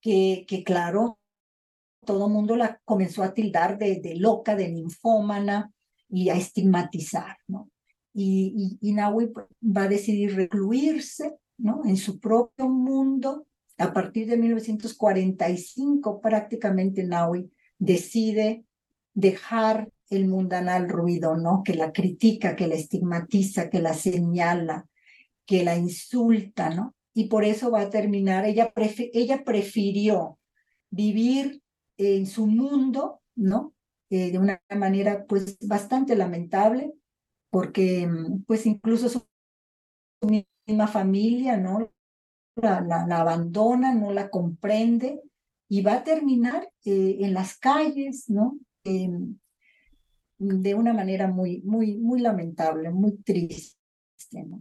[0.01, 1.19] Que, que claro,
[2.07, 5.73] todo el mundo la comenzó a tildar de, de, loca, de ninfómana
[6.09, 7.71] y a estigmatizar, ¿no?
[8.15, 9.33] Y, y, y Nahui
[9.65, 11.39] va a decidir recluirse,
[11.85, 13.47] En su propio mundo.
[13.79, 18.65] A partir de 1945, prácticamente Nahui decide
[19.15, 21.63] dejar el mundanal ruido, ¿no?
[21.65, 24.87] Que la critica, que la estigmatiza, que la señala,
[25.47, 26.95] que la insulta, ¿no?
[27.15, 28.73] Y por eso va a terminar, ella,
[29.13, 30.39] ella prefirió
[30.91, 31.63] vivir
[31.97, 33.75] en su mundo, ¿no?
[34.11, 36.93] Eh, de una manera pues bastante lamentable,
[37.51, 38.09] porque
[38.47, 39.27] pues incluso su
[40.67, 41.91] misma familia, ¿no?
[42.57, 45.23] La, la, la abandona, no la comprende,
[45.69, 48.59] y va a terminar eh, en las calles, ¿no?
[48.85, 49.11] Eh,
[50.39, 53.79] de una manera muy, muy, muy lamentable, muy triste,
[54.47, 54.61] ¿no?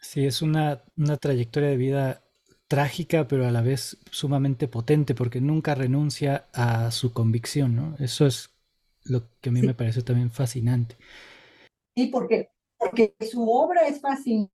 [0.00, 2.24] Sí, es una, una trayectoria de vida
[2.68, 7.96] trágica, pero a la vez sumamente potente, porque nunca renuncia a su convicción, ¿no?
[7.98, 8.50] Eso es
[9.04, 9.66] lo que a mí Sí.
[9.66, 10.96] me parece también fascinante.
[11.94, 14.52] Y porque, porque su obra es fascinante,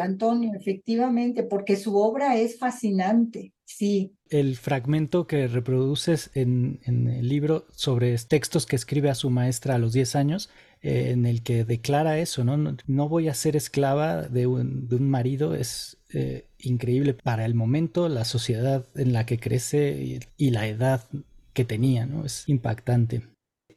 [0.00, 4.16] Antonio, efectivamente, porque su obra es fascinante, sí.
[4.30, 9.78] El fragmento que reproduces en, el libro sobre textos que escribe a su maestra a
[9.78, 12.76] los 10 años, eh, en el que declara eso, ¿no?
[12.86, 17.54] No, voy a ser esclava de un, de un marido, es eh, increíble para el
[17.54, 21.04] momento, la sociedad en la que crece y, y la edad
[21.52, 22.24] que tenía, ¿no?
[22.24, 23.33] Es impactante.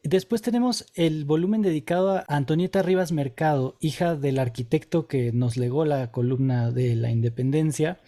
[0.10, 5.84] Después tenemos el volumen dedicado a Antonieta Rivas Mercado, hija del arquitecto que nos legó
[5.84, 8.00] la columna de la independencia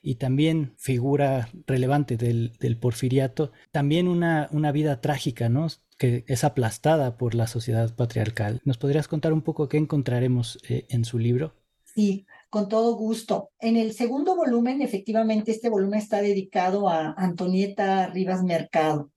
[0.00, 3.52] y también figura relevante del, porfiriato.
[3.70, 5.66] También una, una, vida trágica, ¿no?
[5.98, 8.62] Que es aplastada por la sociedad patriarcal.
[8.64, 11.52] ¿Nos podrías contar un poco qué encontraremos eh, en su libro?
[11.84, 13.50] Sí, con todo gusto.
[13.60, 19.11] En el segundo volumen, efectivamente, este volumen está dedicado a Antonieta Rivas Mercado.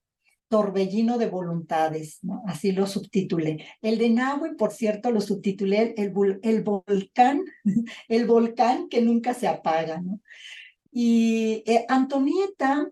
[0.47, 2.43] Torbellino de voluntades, ¿no?
[2.47, 3.65] así lo subtitulé.
[3.81, 7.43] El de Nahue, por cierto, lo subtitulé el, el volcán,
[8.08, 10.01] el volcán que nunca se apaga.
[10.01, 10.21] ¿no?
[10.91, 12.89] Y eh, Antonieta,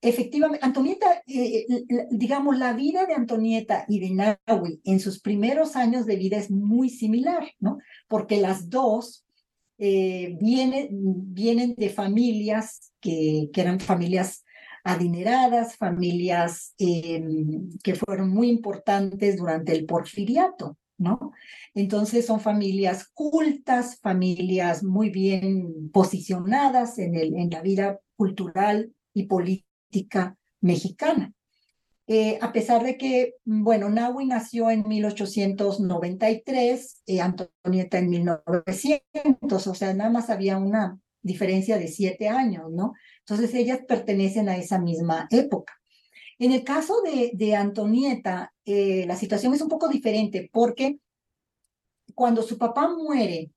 [0.00, 1.66] efectivamente, Antonieta, eh,
[2.10, 6.50] digamos, la vida de Antonieta y de Nahue en sus primeros años de vida es
[6.50, 7.78] muy similar, ¿no?
[8.08, 9.26] Porque las dos
[9.76, 10.88] eh, vienen,
[11.34, 14.44] vienen de familias que, que eran familias
[14.84, 17.22] adineradas, familias eh,
[17.82, 21.32] que fueron muy importantes durante el porfiriato, ¿no?
[21.74, 29.24] Entonces son familias cultas, familias muy bien posicionadas en, el, en la vida cultural y
[29.24, 31.32] política mexicana.
[32.08, 39.74] Eh, a pesar de que, bueno, Nahui nació en 1893, eh, Antonieta en 1900, o
[39.74, 42.92] sea, nada más había una diferencia de siete años, ¿no?
[43.26, 45.74] Entonces ellas pertenecen a esa misma época.
[46.38, 50.98] En el caso de, de Antonieta, eh, la situación es un poco diferente porque
[52.14, 53.50] cuando su papá muere,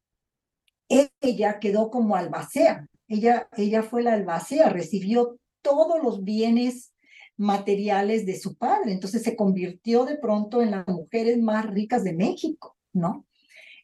[1.19, 2.87] ella quedó como albacea.
[3.07, 6.93] Ella, ella fue la albacea, recibió todos los bienes
[7.37, 8.91] materiales de su padre.
[8.91, 13.25] Entonces se convirtió de pronto en las mujeres más ricas de México, ¿no?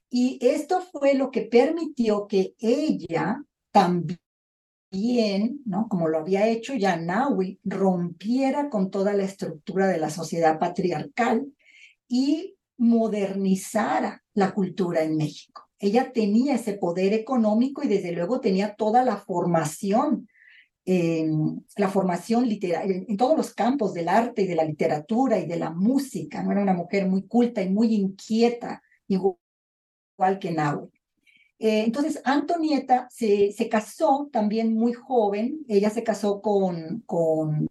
[0.10, 4.21] Y esto fue lo que permitió que ella también
[4.92, 5.88] bien, ¿no?
[5.88, 11.48] Como lo había hecho ya Nahui, rompiera con toda la estructura de la sociedad patriarcal
[12.08, 15.70] y modernizara la cultura en México.
[15.80, 20.28] Ella tenía ese poder económico y desde luego tenía toda la formación,
[20.86, 21.28] eh,
[21.78, 25.58] la formación literaria, en, todos los campos del arte y de la literatura y de
[25.58, 26.44] la música.
[26.44, 29.38] Era una mujer muy culta y muy inquieta, igual,
[30.18, 31.01] igual que Nahui.
[31.64, 35.64] Eh, entonces, Antonieta se, se, casó también muy joven.
[35.68, 37.68] Ella se casó con, con,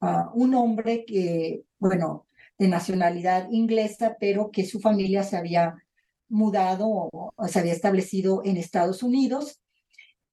[0.00, 2.26] uh, un hombre que, bueno,
[2.58, 5.76] de nacionalidad inglesa, pero que su familia se había
[6.28, 9.60] mudado o, se había establecido en Estados Unidos.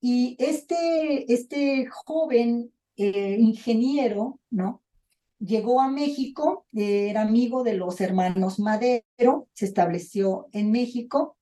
[0.02, 4.82] Y este, este joven eh, ingeniero, ¿no?
[5.38, 11.38] Llegó a México, eh, era amigo de los hermanos Madero, se estableció en México,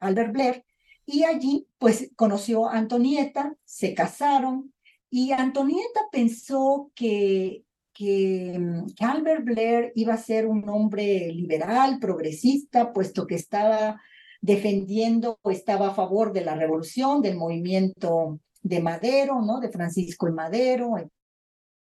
[0.00, 0.64] Albert Blair,
[1.06, 4.72] y allí pues conoció a Antonieta, se casaron,
[5.10, 8.60] y Antonieta pensó que, que,
[9.00, 14.00] Albert Blair iba a ser un hombre liberal, progresista, puesto que estaba
[14.40, 19.60] defendiendo, estaba a favor de la revolución, del movimiento de Madero, ¿no?
[19.60, 20.94] De Francisco el Madero,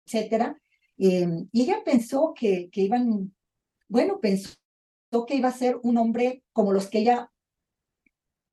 [0.05, 0.59] etcétera.
[0.97, 3.33] Eh, y ella pensó que, que iban,
[3.87, 4.55] bueno, pensó
[5.27, 7.31] que iba a ser un hombre como los que ella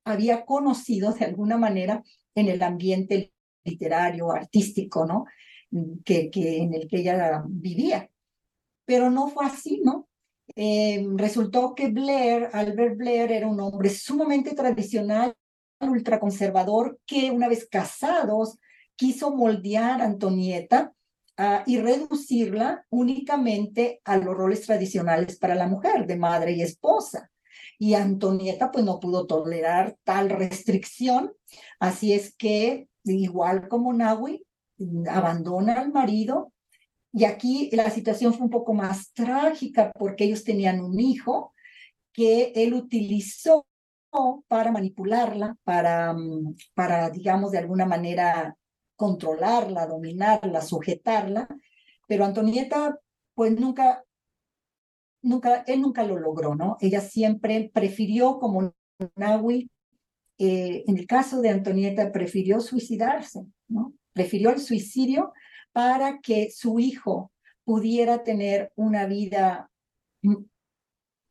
[0.04, 2.02] había conocido de alguna manera
[2.34, 3.32] en el ambiente
[3.64, 5.26] literario, artístico, ¿no?
[6.04, 8.10] Que, en el que ella vivía.
[8.84, 10.08] Pero no fue así, ¿no?
[10.54, 15.34] Eh, resultó que Blair, Albert Blair, era un hombre sumamente tradicional,
[15.80, 18.58] ultraconservador, que una vez casados
[18.96, 20.92] quiso moldear a Antonieta
[21.36, 27.31] ah, y reducirla únicamente a los roles tradicionales para la mujer, de madre y esposa.
[27.82, 31.32] Y Antonieta pues no pudo tolerar tal restricción,
[31.80, 34.46] así es que igual como Nahui,
[35.10, 36.52] abandona al marido.
[37.12, 41.54] Y aquí la situación fue un poco más trágica porque ellos tenían un hijo
[42.12, 43.66] que él utilizó
[44.46, 48.56] para manipularla, para, mm, para, digamos, de alguna manera
[48.94, 51.48] controlarla, dominarla, sujetarla,
[52.06, 52.96] pero Antonieta,
[53.34, 54.04] pues nunca,
[55.22, 56.76] nunca, él nunca lo logró, ¿no?
[56.80, 58.74] Ella siempre prefirió, como
[59.16, 59.70] Nahui,
[60.38, 63.94] eh, en el caso de Antonieta, prefirió suicidarse, ¿no?
[64.12, 65.32] Prefirió el suicidio
[65.72, 67.32] para que su hijo
[67.64, 69.70] pudiera tener una vida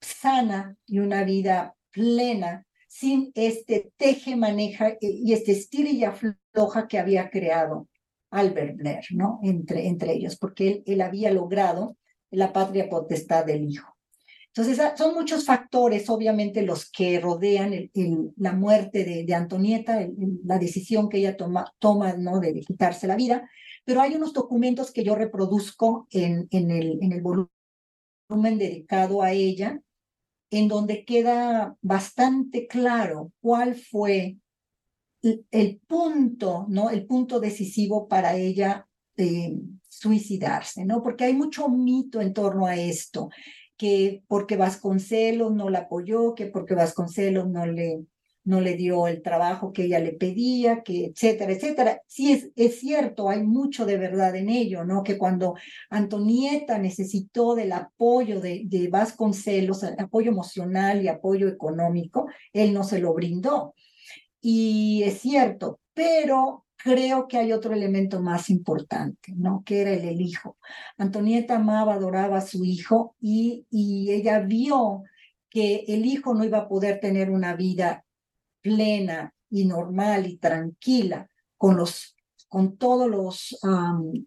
[0.02, 6.88] sana y una vida plena sin este teje, maneja eh, y este estilo y afloja
[6.88, 7.88] que había creado
[8.32, 9.40] Albert Blair, ¿no?
[9.44, 11.98] Entre, entre ellos, porque él, él había logrado
[12.32, 13.96] la patria potestad del hijo.
[14.48, 17.90] Entonces, ah, son muchos factores, obviamente, los que rodean
[18.36, 20.06] la muerte de, de Antonieta,
[20.44, 22.40] la decisión que ella toma, toma ¿no?
[22.40, 23.50] de, quitarse la vida,
[23.86, 29.32] pero hay unos documentos que yo reproduzco en, en, el, en el volumen dedicado a
[29.32, 29.82] ella,
[30.50, 34.38] en donde queda bastante claro cuál fue
[35.22, 36.90] el, punto, ¿no?
[36.90, 39.58] El punto decisivo para ella de
[40.02, 41.04] suicidarse, ¿no?
[41.04, 43.30] Porque hay mucho mito en torno a esto,
[43.78, 48.06] que porque Vasconcelos no la apoyó, que porque Vasconcelos no le
[48.44, 52.02] no le dio el trabajo que ella le pedía, que etcétera, etcétera.
[52.08, 55.04] Sí, es, es cierto, hay mucho de verdad en ello, ¿no?
[55.04, 55.54] Que cuando
[55.92, 62.98] Antonieta necesitó del apoyo de, de Vasconcelos, apoyo emocional y apoyo económico, él no se
[62.98, 63.76] lo brindó.
[64.42, 69.64] Y es cierto, pero creo que hay otro elemento más importante, ¿no?
[69.66, 70.58] Que era el, hijo.
[70.98, 75.04] Antonieta amaba, adoraba a su hijo y, y ella vio
[75.50, 78.06] que el hijo no iba a poder tener una vida
[78.62, 82.16] plena y normal y tranquila con los
[82.48, 83.58] con todos los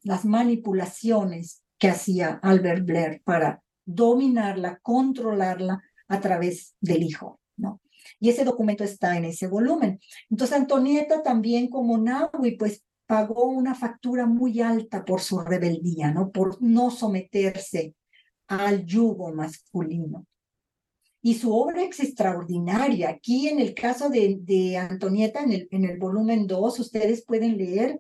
[0.02, 7.82] las manipulaciones que hacía Albert Blair para dominarla, controlarla a través del hijo, ¿no?
[8.20, 10.00] Y ese documento está en ese volumen.
[10.30, 16.30] Entonces Antonieta también como Nahui, pues pagó una factura muy alta por su rebeldía, ¿no?
[16.30, 17.94] Por no someterse
[18.48, 20.26] al yugo masculino
[21.24, 23.08] y su obra es extraordinaria.
[23.08, 27.56] Aquí en el caso de, de Antonieta, en el, en el volumen 2, ustedes pueden
[27.56, 27.98] leer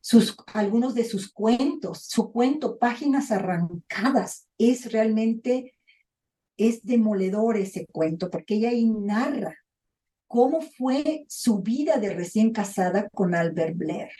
[0.00, 2.04] sus, algunos de sus cuentos.
[2.04, 5.74] Su cuento, Páginas Arrancadas, es realmente,
[6.68, 9.56] es demoledor ese cuento, porque ella ahí narra
[10.26, 14.10] cómo fue su vida de recién casada con Albert Blair.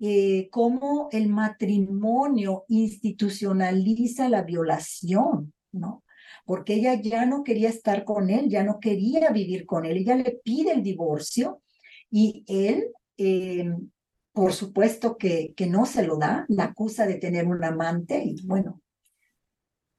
[0.00, 6.04] Eh, cómo el matrimonio institucionaliza la violación, ¿no?
[6.44, 10.16] porque ella ya no quería estar con él, ya no quería vivir con él, ella
[10.16, 11.62] le pide el divorcio
[12.10, 13.90] y él, em,
[14.32, 18.46] por supuesto que, que no se lo da, la acusa de tener un amante y
[18.46, 18.82] bueno,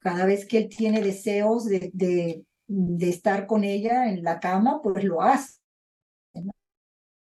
[0.06, 5.02] cada vez que él tiene deseos de, de, estar con ella en la cama, pues
[5.02, 5.58] lo hace,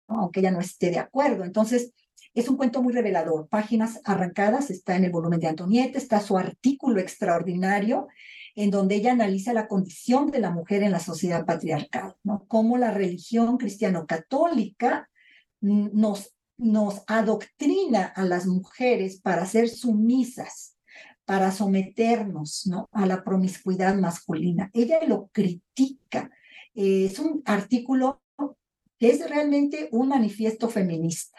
[0.07, 1.45] aunque ella no esté de acuerdo.
[1.45, 1.95] Entonces,
[2.35, 3.49] es un cuento muy revelador.
[3.49, 8.07] Páginas arrancadas, está en el volumen de Antonieta, está su artículo extraordinario
[8.55, 12.45] en donde ella analiza la condición de la mujer en la sociedad patriarcal, ¿no?
[12.49, 15.09] Cómo la religión cristiano-católica
[15.63, 20.74] nos, nos adoctrina a las mujeres para ser sumisas,
[21.25, 22.89] para someternos, ¿no?
[22.93, 24.71] A la promiscuidad masculina.
[24.73, 26.31] Ella lo critica.
[26.75, 28.23] es un artículo
[28.99, 31.39] que es realmente un manifiesto feminista.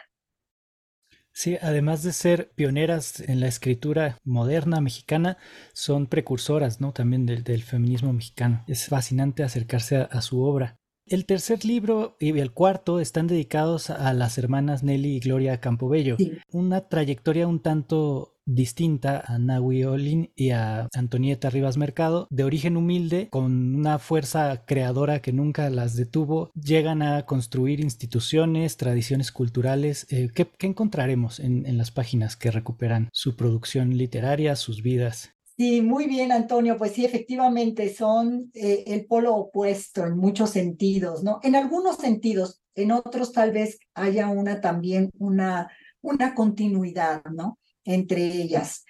[1.36, 5.36] Sí, además de ser pioneras en la escritura moderna mexicana,
[5.74, 6.92] son precursoras, ¿no?
[6.92, 8.64] También del, feminismo mexicano.
[8.66, 10.78] Es fascinante acercarse a, su obra.
[11.04, 16.16] El tercer libro y el cuarto están dedicados a las hermanas Nelly y Gloria Campobello.
[16.52, 22.76] Una trayectoria un tanto distinta a Nahui Olin y a Antonieta Rivas Mercado, de origen
[22.76, 30.06] humilde, con una fuerza creadora que nunca las detuvo, llegan a construir instituciones, tradiciones culturales.
[30.10, 35.30] Eh, ¿qué, encontraremos en, las páginas que recuperan su producción literaria, sus vidas?
[35.56, 36.76] Sí, muy bien, Antonio.
[36.76, 41.40] Pues sí, efectivamente son eh, el polo opuesto en muchos sentidos, ¿no?
[41.42, 45.70] En algunos sentidos, en otros tal vez haya una también una,
[46.02, 47.58] una continuidad, ¿no?
[47.86, 48.84] Entre ellas.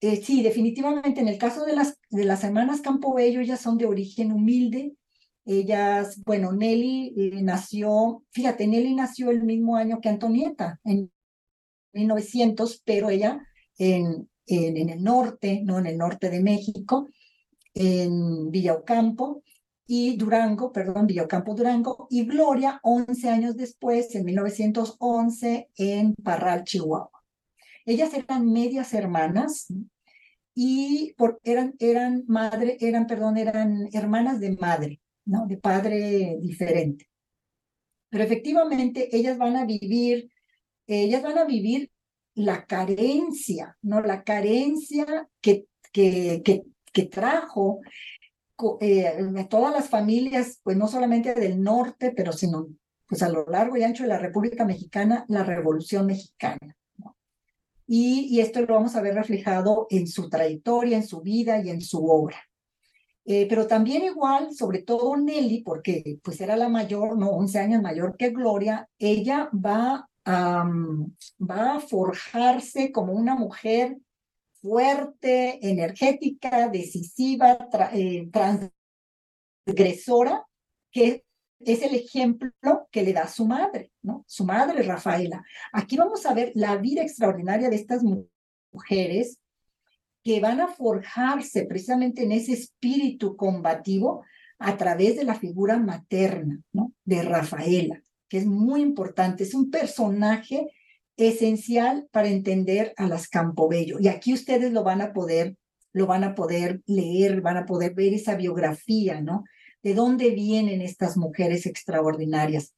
[0.00, 3.86] Eh, sí, definitivamente en el caso de las, de las hermanas Campobello, ellas son de
[3.86, 4.94] origen humilde.
[5.44, 11.10] Ellas, bueno, Nelly eh, nació, fíjate, Nelly nació el mismo año que Antonieta, en
[11.92, 13.40] 1900, pero ella
[13.78, 17.08] en, en, el norte, no en el norte de México,
[17.74, 19.42] en Villaucampo,
[19.86, 27.19] y Durango, perdón, Villocampo Durango, y Gloria 11 años después, en 1911, en Parral, Chihuahua.
[27.86, 29.66] Ellas eran medias hermanas
[30.54, 31.14] y
[31.44, 35.46] eran, eran madre, eran, perdón, eran hermanas de madre, ¿no?
[35.46, 37.08] De padre diferente.
[38.08, 40.30] Pero efectivamente ellas van a vivir,
[40.86, 41.90] ellas van a vivir
[42.34, 44.00] la carencia, ¿no?
[44.00, 46.62] La carencia que, que, que,
[46.92, 47.80] que trajo
[48.80, 52.68] eh, todas las familias, pues no solamente del norte, pero sino
[53.08, 56.76] pues a lo largo y ancho de la República Mexicana, la Revolución Mexicana
[57.92, 61.80] y, esto lo vamos a ver reflejado en su trayectoria, en su vida y en
[61.80, 62.36] su obra.
[63.24, 67.82] Eh, pero también igual, sobre todo Nelly, porque pues era la mayor, no, 11 años
[67.82, 70.70] mayor que Gloria, ella va a,
[71.40, 73.98] va a forjarse como una mujer
[74.62, 77.58] fuerte, energética, decisiva,
[77.92, 78.30] eh,
[79.66, 80.46] transgresora,
[80.92, 81.24] que
[81.60, 82.50] es el ejemplo
[82.90, 84.24] que le da su madre, ¿no?
[84.26, 85.44] Su madre, Rafaela.
[85.72, 88.02] Aquí vamos a ver la vida extraordinaria de estas
[88.72, 89.38] mujeres
[90.22, 94.24] que van a forjarse precisamente en ese espíritu combativo
[94.58, 96.92] a través de la figura materna, ¿no?
[97.04, 100.70] De Rafaela, que es muy importante, es un personaje
[101.16, 103.98] esencial para entender a las Campobello.
[104.00, 105.56] Y aquí ustedes lo van a poder,
[105.92, 109.44] lo van a poder leer, van a poder ver esa biografía, ¿no?
[109.82, 112.74] De dónde vienen estas mujeres extraordinarias,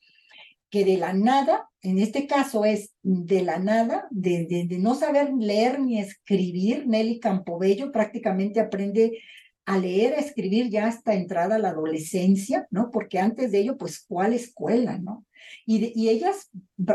[0.72, 5.78] que de la nada, en este caso es de la nada, de, no saber leer
[5.80, 9.18] ni escribir, Nelly Campobello prácticamente aprende
[9.66, 12.90] a leer, a escribir ya hasta entrada a la adolescencia, ¿no?
[12.90, 15.26] Porque antes de ello, pues, ¿cuál escuela, no?
[15.66, 16.50] Y, y ellas,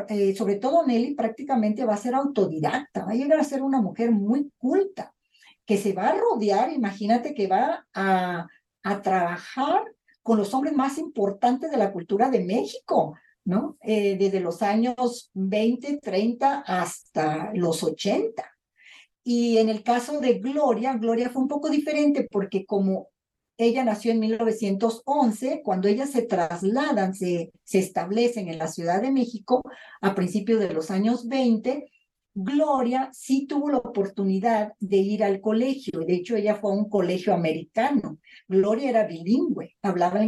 [0.09, 3.79] eh, sobre todo Nelly, prácticamente va a ser autodidacta, va a llegar a ser una
[3.79, 5.13] mujer muy culta,
[5.67, 8.47] que se va a rodear, imagínate que va a,
[8.83, 9.83] a trabajar
[10.27, 13.15] con los hombres más importantes de la cultura de México,
[13.45, 13.77] ¿no?
[13.81, 18.43] Eh, desde los años 20, 30 hasta los 80.
[19.23, 23.07] Y en el caso de Gloria, Gloria fue un poco diferente porque como
[23.55, 29.13] ella nació en 1911, cuando ellas se trasladan, se, se establecen en la Ciudad de
[29.13, 29.61] México
[30.01, 31.89] a principios de los años 20,
[32.39, 36.87] Gloria sí tuvo la oportunidad de ir al colegio, de hecho ella fue a un
[36.87, 38.19] colegio americano.
[38.47, 40.21] Gloria era bilingüe, hablaba,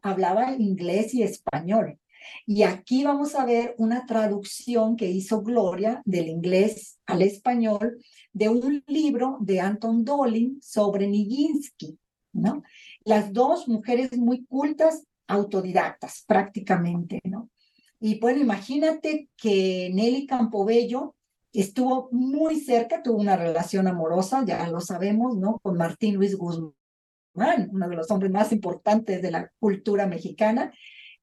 [0.00, 1.98] hablaba inglés y español.
[2.46, 7.98] Y aquí vamos a ver una traducción que hizo Gloria del inglés al español
[8.32, 11.98] de un libro de Anton Dolin sobre Nijinsky,
[12.32, 12.62] ¿no?
[13.04, 17.50] Las dos mujeres muy cultas, autodidactas prácticamente, ¿no?
[17.98, 21.15] Y bueno, imagínate que Nelly Campobello
[21.60, 25.58] estuvo muy cerca, tuvo una relación amorosa, ya lo sabemos, ¿no?
[25.62, 30.72] Con Martín Luis Guzmán, uno de los hombres más importantes de la cultura mexicana.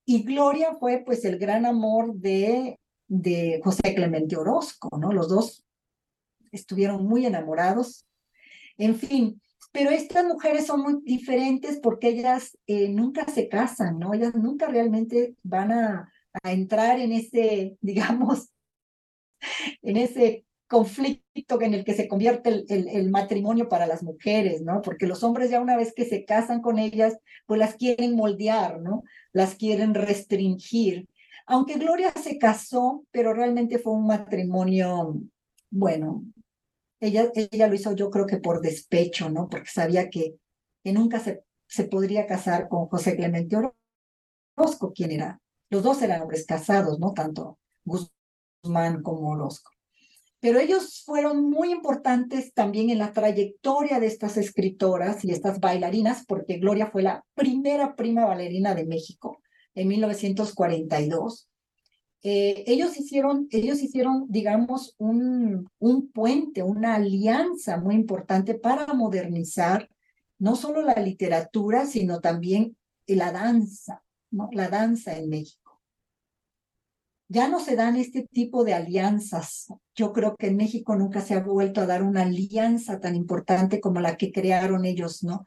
[0.06, 5.12] Y Gloria fue pues el gran amor de, de José Clemente Orozco, ¿no?
[5.12, 5.66] Los dos
[6.52, 8.06] estuvieron muy enamorados.
[8.78, 14.14] En fin, pero estas mujeres son muy diferentes porque ellas eh, nunca se casan, ¿no?
[14.14, 16.12] Ellas nunca realmente van a,
[16.42, 18.50] a entrar en ese, digamos,
[19.82, 24.82] en ese conflicto en el que se convierte el, el, matrimonio para las mujeres, ¿no?
[24.82, 28.82] Porque los hombres ya una vez que se casan con ellas, pues las quieren moldear,
[28.82, 29.04] ¿no?
[29.34, 31.08] Las quieren restringir.
[31.46, 35.16] Aunque Gloria se casó, pero realmente fue un matrimonio,
[35.70, 36.24] bueno,
[37.00, 39.50] ella, ella lo hizo yo creo que por despecho, ¿no?
[39.50, 40.36] Porque sabía que,
[40.84, 43.58] que nunca se, se podría casar con José Clemente
[44.56, 45.40] Orozco, quien era,
[45.70, 47.14] los dos eran hombres casados, ¿no?
[47.14, 47.58] Tanto
[49.02, 49.72] como Orozco.
[50.40, 56.26] Pero ellos fueron muy importantes también en la trayectoria de estas escritoras y estas bailarinas,
[56.26, 59.38] porque Gloria fue la primera prima bailarina de México
[59.74, 61.50] en 1942.
[62.24, 69.90] eh, ellos hicieron, ellos hicieron, digamos, un, un puente, una alianza muy importante para modernizar
[70.40, 72.76] no solo la literatura, sino también
[73.08, 74.50] la danza, ¿no?
[74.52, 75.63] La danza en México.
[77.28, 79.68] Ya no se dan este tipo de alianzas.
[79.96, 83.80] Yo creo que en México nunca se ha vuelto a dar una alianza tan importante
[83.80, 85.44] como la que crearon ellos, ¿no?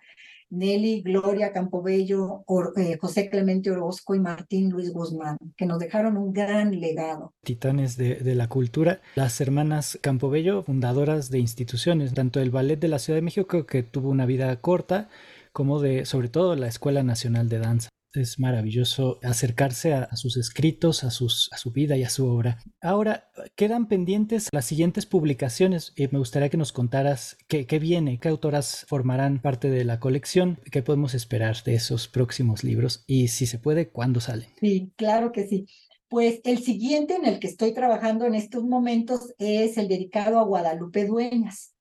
[0.49, 2.45] Nelly, Gloria Campobello,
[2.77, 7.35] eh, José Clemente Orozco y Martín Luis Guzmán, que nos dejaron un gran legado.
[7.43, 12.89] Titanes de, de, la cultura, las hermanas Campobello, fundadoras de instituciones, tanto el Ballet de
[12.89, 15.09] la Ciudad de México, que tuvo una vida corta,
[15.53, 21.05] como de, sobre todo, la Escuela Nacional de Danza es maravilloso acercarse a, sus escritos,
[21.05, 22.59] a, su vida y a su obra.
[22.81, 28.19] Ahora, quedan pendientes las siguientes publicaciones y me gustaría que nos contaras qué, qué viene,
[28.19, 33.29] qué autoras formarán parte de la colección, qué podemos esperar de esos próximos libros y
[33.29, 34.49] si se puede, cuándo salen.
[34.61, 35.67] Sí, claro que sí.
[36.09, 40.45] Pues el siguiente en el que estoy trabajando en estos momentos es el dedicado a
[40.45, 41.75] Guadalupe Dueñas,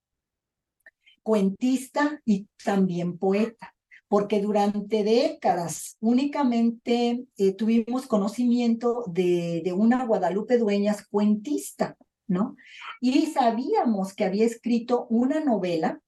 [1.22, 3.75] cuentista y también poeta
[4.16, 12.56] porque durante décadas únicamente eh, tuvimos conocimiento de, una Guadalupe Dueñas cuentista, ¿no?
[13.02, 16.00] Y sabíamos que había escrito una novela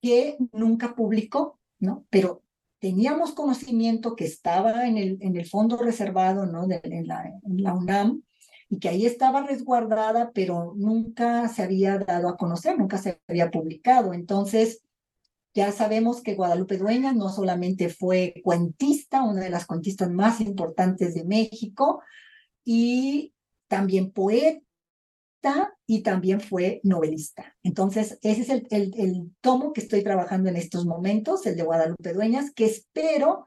[0.00, 2.06] que nunca publicó, ¿no?
[2.08, 2.42] Pero
[2.78, 6.66] teníamos conocimiento que estaba en el, fondo reservado, ¿no?
[6.66, 8.22] De, en, en la UNAM
[8.70, 13.50] y que ahí estaba resguardada, pero nunca se había dado a conocer, nunca se había
[13.50, 14.14] publicado.
[14.14, 14.85] Entonces,
[15.56, 21.14] ya sabemos que Guadalupe Dueñas no solamente fue cuentista, una de las cuentistas más importantes
[21.14, 22.02] de México,
[22.62, 23.32] y
[23.66, 24.60] también poeta
[25.86, 27.56] y también fue novelista.
[27.62, 32.52] Entonces, ese es el, tomo que estoy trabajando en estos momentos, el de Guadalupe Dueñas,
[32.52, 33.46] que espero,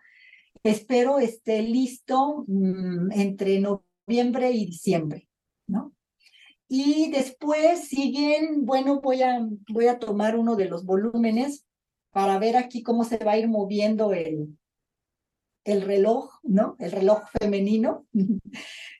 [0.63, 5.27] espero esté listo mmm, entre noviembre y diciembre,
[5.67, 5.93] ¿no?
[6.67, 11.67] Y después siguen, bueno, voy a tomar uno de los volúmenes
[12.11, 14.57] para ver aquí cómo se va a ir moviendo el,
[15.63, 16.75] el reloj, ¿no?
[16.79, 18.05] El reloj femenino.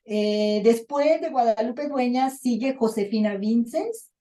[0.05, 4.11] eh, después de Guadalupe Dueñas sigue Josefina Vinces,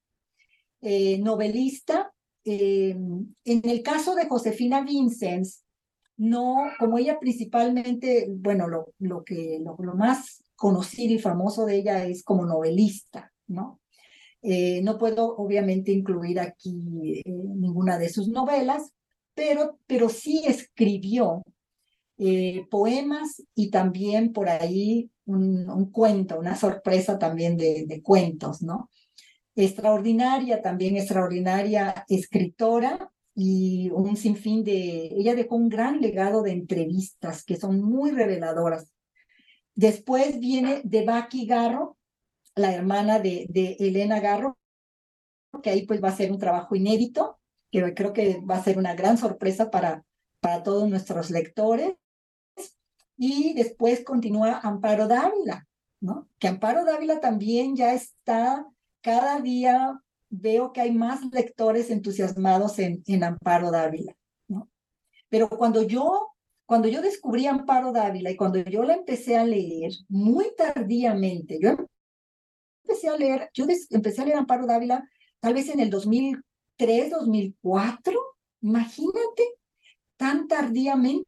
[0.81, 2.13] eh, novelista.
[2.45, 2.97] Eh,
[3.45, 5.65] en el caso de Josefina Vinces,
[6.17, 11.77] no, como ella principalmente, bueno, lo, lo que lo, lo más conocido y famoso de
[11.77, 13.81] ella es como novelista, ¿no?
[14.43, 18.93] Eh, no puedo obviamente incluir aquí eh, ninguna de sus novelas,
[19.35, 21.43] pero, pero sí escribió
[22.19, 28.91] eh, poemas y también por ahí un, cuento, una sorpresa también de, cuentos, ¿no?
[29.55, 35.13] Extraordinaria, también extraordinaria escritora y un sinfín de...
[35.17, 38.91] Ella dejó un gran legado de entrevistas que son muy reveladoras.
[39.75, 41.98] Después viene de Baki Garro,
[42.59, 44.59] la hermana de, Elena Garro,
[45.63, 47.39] que ahí pues va a ser un trabajo inédito,
[47.71, 50.05] que creo que va a ser una gran sorpresa para,
[50.41, 51.95] para todos nuestros lectores.
[53.17, 55.67] Y después continúa Amparo Dávila,
[56.01, 56.29] ¿no?
[56.39, 58.67] Que Amparo Dávila también ya está,
[59.01, 60.01] cada día
[60.31, 64.15] veo que hay más lectores entusiasmados en, en Amparo Dávila,
[64.47, 64.71] ¿no?
[65.29, 66.33] Pero cuando yo,
[66.67, 71.77] cuando yo descubrí Amparo Dávila y cuando yo la empecé a leer muy tardíamente, yo
[72.89, 75.07] empecé a leer, yo empecé a leer Amparo Dávila
[75.41, 78.21] tal vez en el 2003, 2004,
[78.63, 79.45] imagínate,
[80.17, 81.27] tan tardíamente,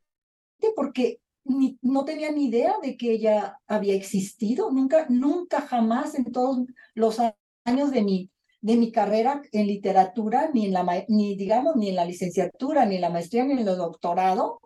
[0.74, 6.66] porque no tenía ni idea de que ella había existido, nunca, nunca jamás en todos
[6.94, 7.18] los
[7.64, 8.30] años de mi,
[8.60, 12.96] de mi carrera en literatura, ni en la, ni digamos, ni en la licenciatura, ni
[12.96, 14.60] en la maestría, ni en el doctorado,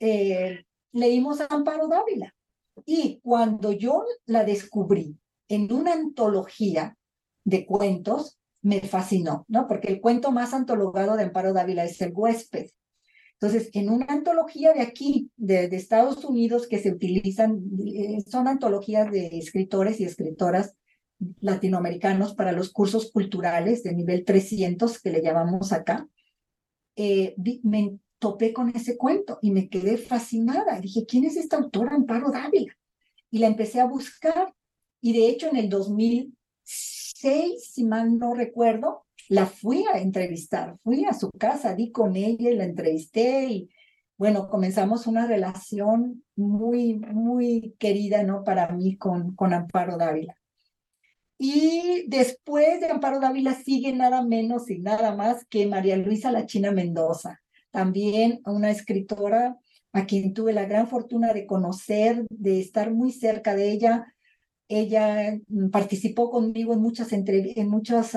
[0.00, 2.34] eh, leímos a Amparo Dávila.
[2.84, 5.18] Y cuando yo la descubrí
[5.48, 6.96] en una antología
[7.44, 9.68] de cuentos, me fascinó, ¿no?
[9.68, 12.66] Porque el cuento más antologado de Amparo Dávila es El huésped.
[13.38, 18.48] Entonces, en una antología de aquí, de, de Estados Unidos, que se utilizan, eh, son
[18.48, 20.74] antologías de escritores y escritoras
[21.40, 26.08] latinoamericanos para los cursos culturales de nivel 300, que le llamamos acá,
[26.96, 30.80] eh, me topé con ese cuento y me quedé fascinada.
[30.80, 32.74] Dije, ¿quién es esta autora Amparo Dávila?
[33.30, 34.54] Y la empecé a buscar
[35.06, 36.34] y de hecho, en el 2006,
[37.72, 40.76] si mal no recuerdo, la fui a entrevistar.
[40.82, 43.70] Fui a su casa, di con ella y la entrevisté y
[44.18, 48.42] bueno, comenzamos una relación muy, muy querida, ¿no?
[48.42, 50.34] Para mí con, con Amparo Dávila.
[51.38, 56.46] Y después de Amparo Dávila sigue nada menos y nada más que María Luisa La
[56.46, 57.40] China Mendoza,
[57.70, 59.56] también una escritora
[59.92, 64.12] a quien tuve la gran fortuna de conocer, de estar muy cerca de ella,
[64.68, 68.12] Ella mm, participó conmigo en muchas, en muchas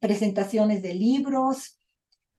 [0.00, 1.78] presentaciones de libros.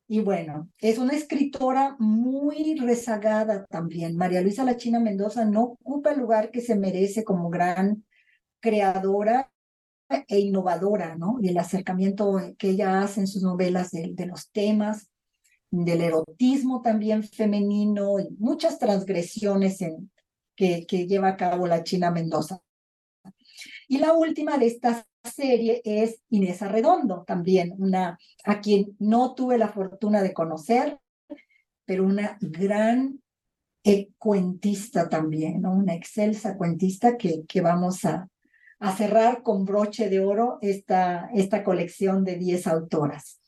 [0.07, 4.15] Y bueno, es una escritora muy rezagada también.
[4.15, 8.05] María Luisa La China Mendoza no ocupa el lugar que se merece como gran
[8.59, 9.51] creadora
[10.27, 11.37] e innovadora, ¿no?
[11.41, 15.09] Y el acercamiento que ella hace en sus novelas de, los temas,
[15.71, 19.79] del erotismo también femenino, y muchas transgresiones
[20.55, 22.59] que, que lleva a cabo la China Mendoza.
[23.88, 29.57] Y la última de esta serie es Inés Arredondo, también una a quien no tuve
[29.57, 30.99] la fortuna de conocer,
[31.86, 33.19] pero una gran
[34.17, 35.73] cuentista también, ¿no?
[35.73, 38.27] una excelsa cuentista que, que vamos a,
[38.79, 43.39] a cerrar con broche de oro esta, esta colección de 10 autoras.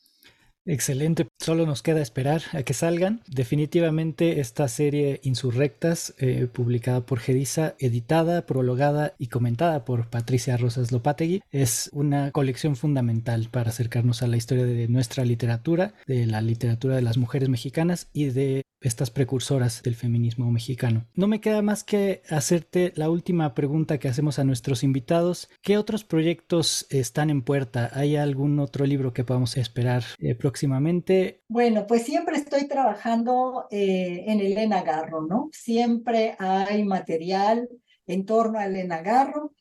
[0.64, 3.22] Excelente, solo nos queda esperar a que salgan.
[3.26, 10.92] Definitivamente esta serie Insurrectas, eh, publicada por Gedisa, editada, prologada y comentada por Patricia Rosas
[10.92, 16.40] Lopategui, es una colección fundamental para acercarnos a la historia de nuestra literatura, de la
[16.40, 21.06] literatura de las mujeres mexicanas y de estas precursoras del feminismo mexicano.
[21.14, 25.48] No me queda más que hacerte la última pregunta que hacemos a nuestros invitados.
[25.62, 27.90] ¿Qué otros proyectos están en puerta?
[27.92, 31.27] ¿Hay algún otro libro que podamos esperar eh, próximamente?
[31.48, 35.48] Bueno, pues siempre estoy trabajando eh, en Elena Garro, ¿no?
[35.52, 37.68] Siempre hay material
[38.06, 39.52] en torno a Elena Garro,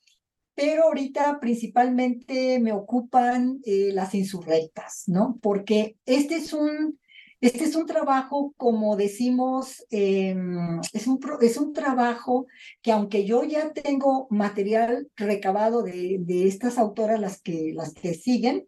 [0.56, 5.38] pero ahorita principalmente me ocupan eh, las insurrectas, ¿no?
[5.42, 6.98] Porque este es un
[7.40, 12.48] este es un trabajo, como decimos, em, es, un, es un trabajo
[12.82, 18.16] que aunque yo ya tengo material recabado de, de estas autoras, las que, las que
[18.16, 18.68] siguen,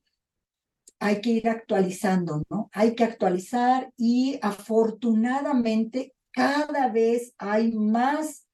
[1.00, 2.70] hay que ir actualizando, ¿no?
[2.74, 8.48] Hay que actualizar y afortunadamente cada vez hay más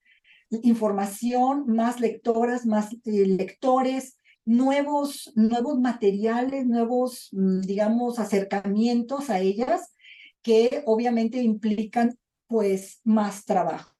[0.50, 9.94] información, más lectoras, más eh, lectores, nuevos, nuevos materiales, nuevos, mm, digamos, acercamientos a ellas
[10.42, 12.18] que obviamente implican
[12.48, 13.95] pues más trabajo.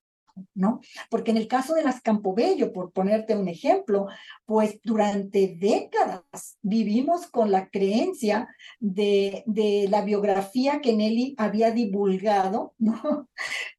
[0.54, 0.82] ¿No?
[1.10, 4.08] Porque en el caso de las Campobello, por ponerte un ejemplo,
[4.46, 8.48] pues durante décadas vivimos con la creencia
[8.80, 13.30] de, de la biografía que Nelly había divulgado, ¿no?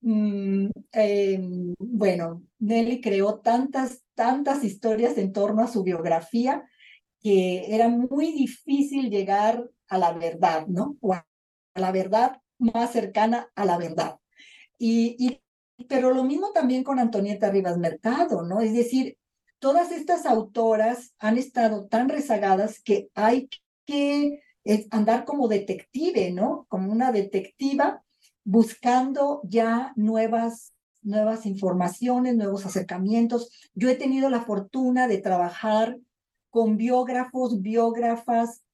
[0.01, 6.65] Mm, em, bueno, Nelly creó tantas, tantas historias en torno a su biografía
[7.21, 10.97] que era muy difícil llegar a la verdad, ¿no?
[11.01, 11.27] O a
[11.75, 14.19] la verdad más cercana a la verdad.
[14.79, 15.41] Y,
[15.89, 18.61] pero lo mismo también con Antonieta Rivas Mercado, ¿no?
[18.61, 19.19] Es decir,
[19.59, 23.49] todas estas autoras han estado tan rezagadas que hay
[23.85, 24.43] que
[24.91, 26.67] andar como detective, ¿no?
[26.69, 28.03] Como una detectiva
[28.45, 30.73] buscando ya nuevas
[31.07, 33.51] nuevas informaciones, nuevos acercamientos.
[33.75, 35.99] Yo he tenido la fortuna de trabajar
[36.51, 38.65] con biógrafos, biógrafas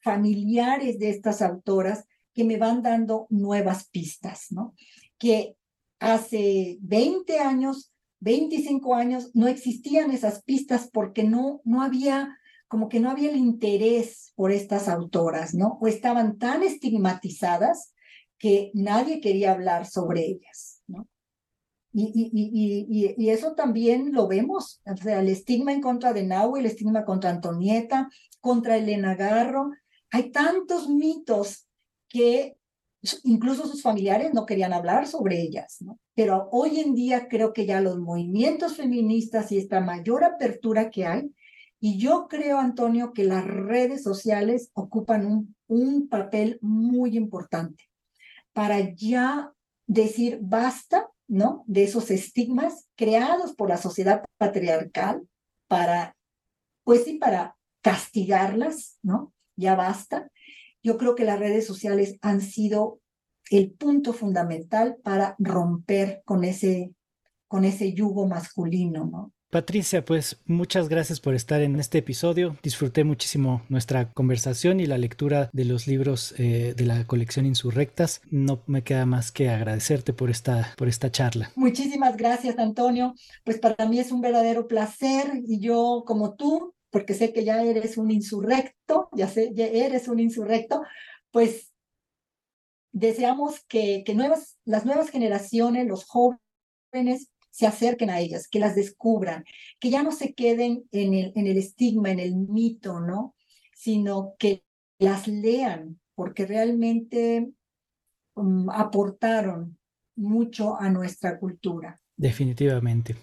[0.00, 4.74] familiares de estas autoras que me van dando nuevas pistas, ¿no?
[5.18, 5.56] Que
[6.00, 12.36] hace 20 años, 25 años, no existían esas pistas porque no, no había,
[12.68, 15.78] como que no había el interés por estas autoras, ¿no?
[15.80, 17.94] O estaban tan estigmatizadas
[18.38, 21.06] que nadie quería hablar sobre ellas, ¿no?
[21.92, 26.24] Y, y, y, y, eso también lo vemos, o sea, el estigma en contra de
[26.24, 29.72] Nahue, el estigma contra Antonieta, contra Elena Garro.
[30.12, 31.66] Hay tantos mitos
[32.08, 32.56] que
[33.24, 35.98] incluso sus familiares no querían hablar sobre ellas, ¿no?
[36.14, 41.06] Pero hoy en día creo que ya los movimientos feministas y esta mayor apertura que
[41.06, 41.34] hay,
[41.82, 47.84] y yo creo, Antonio, que las redes sociales ocupan un, papel muy importante
[48.52, 49.52] para ya
[49.86, 51.64] decir basta, ¿no?
[51.66, 55.26] De esos estigmas creados por la sociedad patriarcal
[55.68, 56.16] para,
[56.84, 59.32] pues sí, para castigarlas, ¿no?
[59.56, 60.30] Ya basta
[60.82, 63.00] yo creo que las redes sociales han sido
[63.50, 66.94] el punto fundamental para romper con ese,
[67.48, 69.32] con ese yugo masculino, ¿no?
[69.50, 72.56] Patricia, pues muchas gracias por estar en este episodio.
[72.62, 78.20] Disfruté muchísimo nuestra conversación y la lectura de los libros eh, de la colección Insurrectas.
[78.30, 81.50] No me queda más que agradecerte por esta, por esta charla.
[81.56, 83.16] Muchísimas gracias, Antonio.
[83.42, 87.62] Pues para mí es un verdadero placer y yo, como tú, porque sé que ya
[87.62, 90.82] eres un insurrecto, ya sé, ya eres un insurrecto,
[91.30, 91.72] pues
[92.92, 98.74] deseamos que, que nuevas, las nuevas generaciones, los jóvenes, se acerquen a ellas, que las
[98.74, 99.44] descubran,
[99.80, 103.34] que ya no se queden en el, en el estigma, en el mito, ¿no?
[103.74, 104.62] Sino que
[104.98, 107.50] las lean, porque realmente
[108.34, 109.78] um, aportaron
[110.16, 112.00] mucho a nuestra cultura.
[112.16, 113.16] Definitivamente.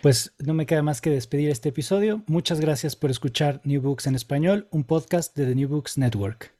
[0.00, 2.22] Pues no me queda más que despedir este episodio.
[2.26, 6.52] Muchas gracias por escuchar New Books en español, un podcast de The New Books Network.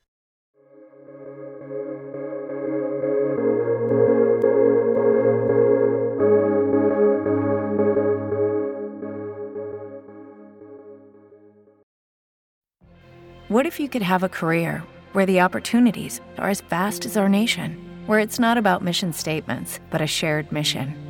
[13.49, 17.29] What if you could have a career where the opportunities are as vast as our
[17.29, 17.77] nation,
[18.07, 21.10] where it's not about mission statements, but a shared mission?